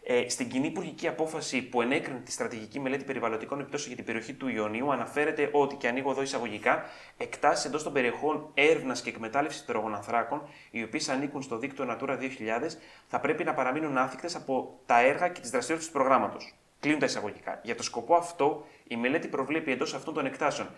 Ε, 0.09 0.29
στην 0.29 0.49
κοινή 0.49 0.67
υπουργική 0.67 1.07
απόφαση 1.07 1.61
που 1.61 1.81
ενέκρινε 1.81 2.19
τη 2.19 2.31
στρατηγική 2.31 2.79
μελέτη 2.79 3.03
περιβαλλοντικών 3.03 3.59
επιπτώσεων 3.59 3.87
για 3.87 4.03
την 4.03 4.05
περιοχή 4.05 4.33
του 4.33 4.47
Ιωνίου, 4.47 4.91
αναφέρεται 4.91 5.49
ότι, 5.51 5.75
και 5.75 5.87
ανοίγω 5.87 6.11
εδώ 6.11 6.21
εισαγωγικά, 6.21 6.83
εκτάσεις 7.17 7.65
εντός 7.65 7.83
των 7.83 7.93
περιοχών 7.93 8.51
έρευνας 8.53 9.01
και 9.01 9.09
εκμετάλλευσης 9.09 9.61
υδρογονανθράκων, 9.61 10.41
οι 10.71 10.83
οποίες 10.83 11.09
ανήκουν 11.09 11.41
στο 11.41 11.57
δίκτυο 11.57 11.85
Natura 11.89 12.17
2000, 12.17 12.77
θα 13.07 13.19
πρέπει 13.19 13.43
να 13.43 13.53
παραμείνουν 13.53 13.97
άθικτες 13.97 14.35
από 14.35 14.79
τα 14.85 14.99
έργα 14.99 15.27
και 15.27 15.39
τις 15.41 15.49
δραστηριότητες 15.49 15.93
του 15.93 15.99
προγράμματος. 15.99 16.55
Κλείνουν 16.79 16.99
τα 16.99 17.05
εισαγωγικά. 17.05 17.59
Για 17.63 17.75
το 17.75 17.83
σκοπό 17.83 18.15
αυτό, 18.15 18.65
η 18.87 18.95
μελέτη 18.95 19.27
προβλέπει 19.27 19.71
εντός 19.71 19.93
αυτών 19.93 20.13
των 20.13 20.25
εκτάσεων 20.25 20.69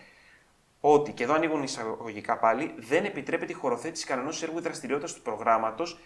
ότι, 0.80 1.12
και 1.12 1.22
εδώ 1.22 1.34
ανοίγουν 1.34 1.62
εισαγωγικά 1.62 2.38
πάλι, 2.38 2.74
δεν 2.76 3.04
επιτρέπεται 3.04 3.52
η 3.52 3.54
χωροθέτηση 3.54 4.06
κανένα 4.06 4.32
έργου 4.42 4.60
δραστηριότητας 4.60 5.14
του 5.14 5.22
προγράμματος 5.22 5.98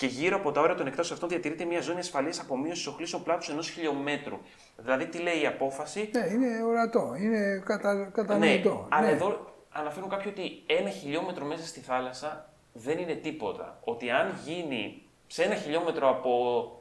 και 0.00 0.06
γύρω 0.06 0.36
από 0.36 0.52
τα 0.52 0.60
όρια 0.60 0.74
των 0.74 0.86
εκτάσεων 0.86 1.14
αυτών 1.14 1.28
διατηρείται 1.28 1.64
μια 1.64 1.80
ζώνη 1.80 1.98
ασφαλείας 1.98 2.40
απομείωσης 2.40 2.86
οχλήσεων 2.86 3.22
πλάτου 3.22 3.50
ενός 3.50 3.68
χιλιόμετρου. 3.68 4.38
Δηλαδή, 4.76 5.06
τι 5.06 5.18
λέει 5.18 5.40
η 5.42 5.46
απόφαση; 5.46 6.10
Ναι, 6.12 6.26
είναι 6.34 6.62
ορατό, 6.62 7.14
είναι 7.18 7.62
κατα... 7.64 8.10
κατανοητό. 8.12 8.74
Ναι, 8.74 8.96
αλλά 8.96 9.06
ναι. 9.06 9.12
εδώ 9.12 9.54
αναφέρουν 9.70 10.08
κάποιοι 10.08 10.32
ότι 10.36 10.74
ένα 10.80 10.90
χιλιόμετρο 10.90 11.44
μέσα 11.44 11.66
στη 11.66 11.80
θάλασσα 11.80 12.52
δεν 12.72 12.98
είναι 12.98 13.14
τίποτα. 13.14 13.80
Ότι 13.84 14.10
αν 14.10 14.34
γίνει 14.44 15.02
σε 15.26 15.42
ένα 15.42 15.54
χιλιόμετρο 15.54 16.08
από 16.08 16.32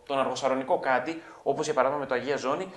τον 0.06 0.20
αργοσαρονικό 0.20 0.80
κάτι, 0.80 1.22
όπως 1.44 1.66
για 1.66 1.74
παράδειγμα 1.74 2.04
με 2.04 2.10
το 2.10 2.16
Αγία 2.16 2.38
Ζώνη, 2.38 2.68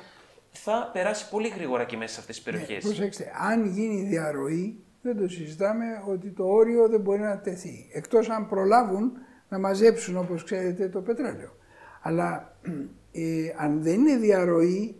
θα 0.50 0.90
περάσει 0.92 1.28
πολύ 1.28 1.48
γρήγορα 1.48 1.85
και 1.85 1.96
μέσα 1.96 2.14
σε 2.14 2.20
αυτές 2.20 2.35
τις 2.35 2.44
περιοχές. 2.44 2.85
Ναι, 2.85 2.90
προσέξτε, 2.90 3.33
αν 3.50 3.66
γίνει 3.66 4.02
διαρροή, 4.02 4.85
δεν 5.02 5.16
το 5.16 5.28
συζητάμε 5.28 5.85
ότι 6.09 6.31
το 6.31 6.44
όριο 6.44 6.88
δεν 6.88 7.00
μπορεί 7.00 7.20
να 7.20 7.40
τεθεί. 7.40 7.90
Εκτός 7.92 8.31
αν 8.31 8.48
προλάβουν 8.48 9.12
να 9.53 9.59
μαζέψουν 9.59 10.17
όπως 10.17 10.45
ξέρετε 10.45 10.88
το 10.88 11.01
πετρέλαιο. 11.01 11.57
Αλλά 12.01 12.57
ε, 13.12 13.55
αν 13.57 13.83
δεν 13.83 13.95
είναι 13.95 14.17
διαρροή, 14.17 14.97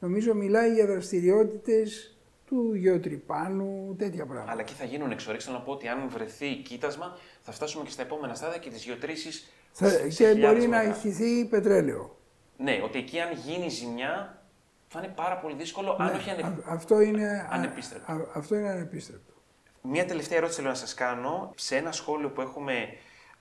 νομίζω 0.00 0.34
μιλάει 0.34 0.72
για 0.72 0.86
δραστηριότητες 0.86 2.16
του 2.46 2.74
γεωτρυπάνου, 2.74 3.94
τέτοια 3.98 4.26
πράγματα. 4.26 4.52
Αλλά 4.52 4.60
εκεί 4.60 4.74
θα 4.74 4.84
γίνουν 4.84 5.10
εξορίξεις, 5.10 5.50
να 5.50 5.60
πω 5.60 5.72
ότι 5.72 5.88
αν 5.88 6.08
βρεθεί 6.08 6.54
κοίτασμα 6.56 7.16
θα 7.40 7.52
φτάσουμε 7.52 7.84
και 7.84 7.90
στα 7.90 8.02
επόμενα 8.02 8.34
στάδια 8.34 8.58
και 8.58 8.70
τις 8.70 8.84
γεωτρήσεις 8.84 9.52
θα, 9.72 9.90
Και 10.08 10.34
μπορεί 10.34 10.66
να 10.66 10.82
ηχηθεί 10.82 11.44
πετρέλαιο. 11.44 12.16
Ναι, 12.56 12.80
ότι 12.84 12.98
εκεί 12.98 13.20
αν 13.20 13.32
γίνει 13.32 13.68
ζημιά 13.68 14.42
θα 14.88 14.98
είναι 14.98 15.12
πάρα 15.16 15.38
πολύ 15.38 15.54
δύσκολο, 15.54 15.96
ναι, 15.98 16.04
αν 16.04 16.14
όχι 16.14 16.30
ανε... 16.30 16.56
αυτό 16.64 17.00
είναι, 17.00 17.48
ανεπίστρεπτο. 17.50 18.28
αυτό 18.34 18.54
είναι 18.54 18.68
ανεπίστρεπτο. 18.68 19.32
Μία 19.82 20.04
τελευταία 20.04 20.38
ερώτηση 20.38 20.58
θέλω 20.58 20.72
να 20.72 20.78
σας 20.78 20.94
κάνω. 20.94 21.52
Σε 21.56 21.76
ένα 21.76 21.92
σχόλιο 21.92 22.30
που 22.30 22.40
έχουμε 22.40 22.88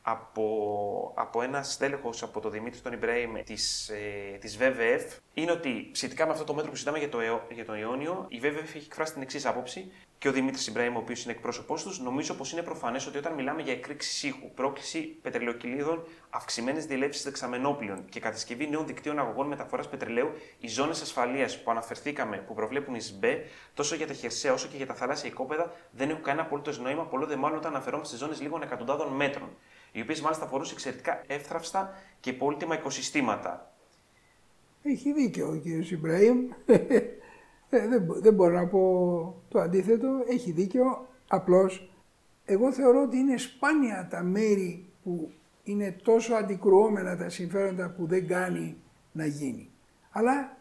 από, 0.10 1.12
από 1.16 1.42
ένα 1.42 1.64
στέλεχος 1.64 2.24
από 2.24 2.40
το 2.40 2.50
Δημήτρη 2.50 2.80
τον 2.80 2.94
Ιμπραήμ 2.94 3.34
της 3.44 3.90
ε, 3.90 4.38
της 4.40 4.58
VVF 4.62 5.18
είναι 5.34 5.52
ότι 5.52 5.90
σχετικά 5.94 6.26
με 6.26 6.32
αυτό 6.32 6.44
το 6.44 6.54
μέτρο 6.54 6.70
που 6.70 6.76
συζητάμε 6.76 7.00
για 7.00 7.10
το, 7.10 7.20
για 7.54 7.66
τον 7.66 7.76
Ιόνιο, 7.76 8.26
η 8.30 8.40
VVF 8.44 8.76
έχει 8.76 8.86
εκφράσει 8.86 9.14
την 9.14 9.22
εξής 9.22 9.46
άποψη 9.46 9.92
και 10.18 10.28
ο 10.28 10.32
Δημήτρης 10.32 10.68
Ιμπραήμ, 10.68 10.96
ο 10.96 11.00
οποίος 11.00 11.24
είναι 11.24 11.34
εκπρόσωπός 11.34 11.84
τους, 11.84 12.00
νομίζω 12.00 12.34
πως 12.34 12.52
είναι 12.52 12.62
προφανές 12.62 13.08
ότι 13.08 13.18
όταν 13.18 13.34
μιλάμε 13.34 13.62
για 13.62 13.74
εκρήξη 13.74 14.28
ήχου, 14.28 14.52
πρόκληση 14.56 15.00
πετρελαιοκυλίδων, 15.00 16.08
αυξημένες 16.30 16.86
διελεύσεις 16.86 17.24
δεξαμενόπλων 17.24 18.06
και 18.10 18.20
κατασκευή 18.20 18.70
νέων 18.70 18.88
δικτύων 18.88 19.20
αγωγών 19.20 19.48
μεταφοράς 19.48 19.90
πετρελαίου, 19.90 20.30
οι 20.60 20.68
ζώνες 20.68 21.02
ασφαλείας 21.02 21.62
που 21.64 21.72
αναφερθήκαμε, 21.72 22.38
που 22.38 22.54
προβλέπουν 22.54 22.96
οι 22.96 23.02
ΣΜΠΕ, 23.02 23.44
τόσο 23.74 23.96
για 23.96 24.08
τα 24.08 24.14
χερσαία 24.14 24.54
όσο 24.54 24.68
και 24.68 24.78
για 24.78 24.86
τα 24.86 24.94
θαλάσσια 24.94 25.30
οικόπεδα, 25.30 25.72
δεν 25.92 26.10
έχουν 26.10 26.24
κανένα 26.24 26.46
απολύτως 26.46 26.80
νόημα, 26.80 27.04
πολλό 27.06 27.26
δε 27.26 27.36
μάλλον 27.36 27.58
όταν 27.58 27.72
αναφερόμαστε 27.72 28.16
σε 28.16 28.24
ζώνες 28.24 28.42
λίγων 28.42 28.62
εκατοντάδων 28.62 29.08
μέτρων, 29.08 29.50
οι 29.98 30.02
οποίες 30.02 30.22
μάλιστα 30.22 30.46
αφορούν 30.46 30.68
εξαιρετικά 30.72 31.24
εύθραυστα 31.28 31.94
και 32.20 32.34
πολύτιμα 32.34 32.76
οικοσυστήματα. 32.76 33.74
Έχει 34.84 35.14
δίκιο 35.14 35.48
ο 35.48 35.60
κ. 35.60 35.92
Ιμπραήμ. 35.92 36.50
Ε, 37.70 37.88
δεν, 37.88 38.06
δεν 38.08 38.34
μπορώ 38.34 38.54
να 38.54 38.68
πω 38.68 39.44
το 39.50 39.60
αντίθετο. 39.60 40.08
Έχει 40.28 40.52
δίκιο. 40.52 41.08
Απλώς 41.28 41.92
εγώ 42.46 42.72
θεωρώ 42.72 43.02
ότι 43.02 43.18
είναι 43.18 43.38
σπάνια 43.38 44.08
τα 44.10 44.24
μέρη 44.24 44.90
που 45.04 45.32
είναι 45.64 45.92
τόσο 46.04 46.34
αντικρουόμενα 46.34 47.18
τα 47.18 47.30
συμφέροντα 47.30 47.90
που 47.90 48.06
δεν 48.06 48.28
κάνει 48.28 48.78
να 49.12 49.26
γίνει. 49.26 49.70
Αλλά 50.12 50.58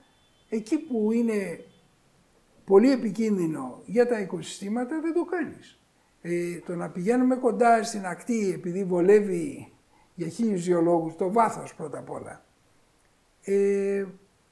εκεί 0.49 0.79
που 0.79 1.13
είναι 1.13 1.65
πολύ 2.65 2.91
επικίνδυνο 2.91 3.83
για 3.87 4.07
τα 4.09 4.21
οικοσυστήματα 4.21 5.01
δεν 5.01 5.15
το 5.15 5.25
κάνεις. 5.25 5.81
Ε, 6.29 6.59
το 6.67 6.75
να 6.75 6.89
πηγαίνουμε 6.91 7.37
κοντά 7.37 7.83
στην 7.83 8.07
ακτή 8.07 8.53
επειδή 8.55 8.85
βολεύει 8.85 9.73
για 10.15 10.29
χίλιους 10.29 10.67
γεωλόγους 10.67 11.17
το 11.17 11.33
βάθος 11.33 11.75
πρώτα 11.75 11.99
απ' 11.99 12.11
όλα. 12.11 12.45
Ε, 13.43 14.05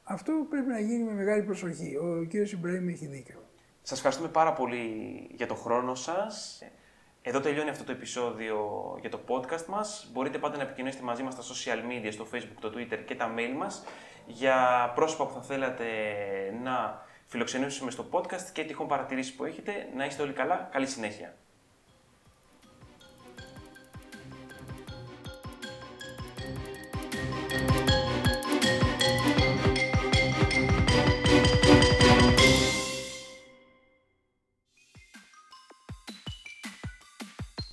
αυτό 0.03 0.33
πρέπει 0.51 0.67
να 0.67 0.81
γίνει 0.81 1.05
με 1.05 1.13
μεγάλη 1.13 1.43
προσοχή. 1.43 1.97
Ο 1.97 2.25
κύριος 2.25 2.53
Ιμπραήμ 2.53 2.89
έχει 2.89 3.07
δίκιο. 3.07 3.45
Σας 3.83 3.97
ευχαριστούμε 3.97 4.31
πάρα 4.31 4.53
πολύ 4.53 4.87
για 5.35 5.47
το 5.47 5.55
χρόνο 5.55 5.95
σας. 5.95 6.63
Εδώ 7.23 7.41
τελειώνει 7.41 7.71
αυτό 7.71 7.85
το 7.85 7.93
επεισόδιο 7.93 8.59
για 9.01 9.11
το 9.11 9.21
podcast 9.27 9.65
μας. 9.67 10.11
Μπορείτε 10.13 10.39
πάντα 10.39 10.57
να 10.57 10.63
επικοινωνήσετε 10.63 11.05
μαζί 11.05 11.23
μας 11.23 11.35
στα 11.35 11.43
social 11.43 11.79
media, 11.91 12.13
στο 12.13 12.27
facebook, 12.33 12.59
το 12.61 12.73
twitter 12.77 12.99
και 13.07 13.15
τα 13.15 13.35
mail 13.37 13.57
μας 13.57 13.85
για 14.27 14.93
πρόσωπα 14.95 15.27
που 15.27 15.35
θα 15.35 15.43
θέλατε 15.43 15.85
να 16.63 17.03
φιλοξενήσουμε 17.27 17.91
στο 17.91 18.07
podcast 18.11 18.51
και 18.53 18.65
τυχόν 18.65 18.89
παρατηρήσεις 18.89 19.35
που 19.35 19.45
έχετε. 19.45 19.73
Να 19.97 20.05
είστε 20.05 20.23
όλοι 20.23 20.33
καλά. 20.33 20.69
Καλή 20.73 20.87
συνέχεια. 20.87 21.35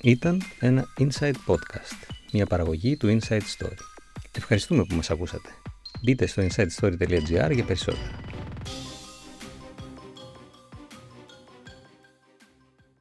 Ήταν 0.03 0.41
ένα 0.59 0.85
Inside 0.99 1.35
Podcast, 1.45 2.13
μια 2.31 2.45
παραγωγή 2.45 2.97
του 2.97 3.19
Inside 3.19 3.41
Story. 3.57 3.77
Ευχαριστούμε 4.37 4.83
που 4.83 4.95
μας 4.95 5.09
ακούσατε. 5.09 5.49
Μπείτε 6.01 6.25
στο 6.25 6.43
insidestory.gr 6.47 7.51
για 7.51 7.63
περισσότερα. 7.63 8.19